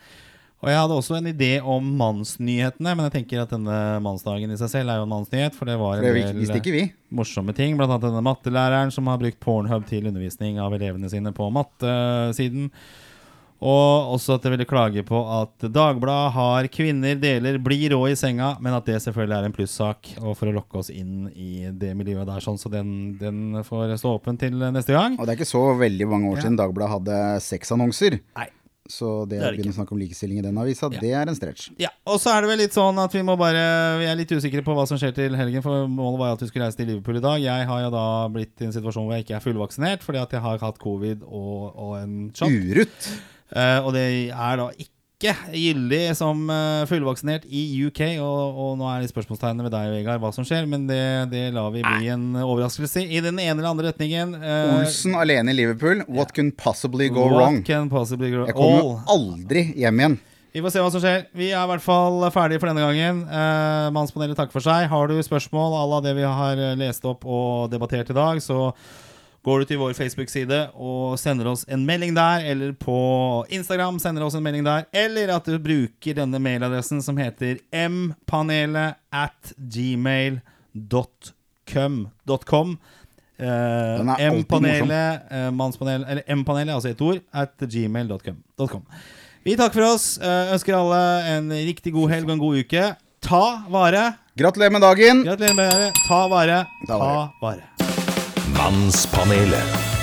[0.65, 4.57] Og jeg hadde også en idé om mannsnyhetene, men jeg tenker at denne mannsdagen i
[4.57, 5.57] seg selv er jo en mannsnyhet.
[5.59, 6.85] For det var en det del vi.
[7.13, 7.77] morsomme ting.
[7.77, 12.71] Blant annet denne mattelæreren som har brukt Pornhub til undervisning av elevene sine på mattesiden.
[13.65, 18.17] Og også at jeg ville klage på at Dagbladet har kvinner deler blir rå i
[18.19, 21.71] senga', men at det selvfølgelig er en plussak og for å lokke oss inn i
[21.73, 22.41] det miljøet der.
[22.45, 25.17] sånn Så den, den får stå åpen til neste gang.
[25.19, 26.43] Og det er ikke så veldig mange år Ja.
[26.43, 28.21] siden Dagbladet hadde sexannonser.
[28.37, 28.49] Nei.
[28.89, 31.01] Så det Det å begynne å snakke om likestilling i den avisa, Ja.
[31.01, 31.71] det er en stretch.
[31.81, 34.29] Ja, Og så er det vel litt sånn at vi må bare Vi er litt
[34.29, 35.63] usikre på hva som skjer til helgen.
[35.63, 37.41] For målet var at vi skulle reise til Liverpool i dag.
[37.41, 40.31] Jeg har jo da blitt i en situasjon hvor jeg ikke er fullvaksinert fordi at
[40.37, 42.51] jeg har hatt covid og, og en shot.
[42.51, 43.09] Urutt.
[43.55, 44.94] Uh, og det er da ikke
[45.33, 48.01] gyldig som eh, fullvaksinert i UK.
[48.23, 50.67] Og, og nå er det spørsmålstegnet ved deg, Vegard, hva som skjer.
[50.71, 51.01] Men det,
[51.33, 54.37] det lar vi bli en overraskelse i den ene eller andre retningen.
[54.37, 56.05] Eh, Olsen alene i Liverpool.
[56.09, 57.63] What can possibly go what wrong?
[57.67, 58.95] Can possibly go Jeg kommer all.
[59.17, 60.19] aldri hjem igjen.
[60.55, 61.25] Vi får se hva som skjer.
[61.35, 63.25] Vi er i hvert fall ferdige for denne gangen.
[63.27, 64.87] Eh, Mannspanelet takker for seg.
[64.93, 68.69] Har du spørsmål à la det vi har lest opp og debattert i dag, så
[69.45, 72.95] går du til vår Facebook-side og sender oss en melding der, eller på
[73.53, 78.95] Instagram sender oss en melding der, eller at du bruker denne mailadressen som heter mpanelet
[79.13, 80.41] at gmail.com.
[83.35, 88.83] Alltid M-panelet, eh, mannspanelet, eller M-panelet, altså ett ord, at gmail.com.
[89.45, 90.15] Vi takker for oss.
[90.19, 91.03] eh, ønsker alle
[91.37, 92.95] en riktig god helg og en god uke.
[93.25, 94.13] Ta vare.
[94.39, 95.23] Gratulerer med dagen!
[95.25, 95.93] Gratulerer med dagen.
[96.09, 96.65] Ta vare.
[96.87, 97.29] Ta Ta vare.
[97.43, 97.63] vare.
[98.55, 99.94] Mannspanelet.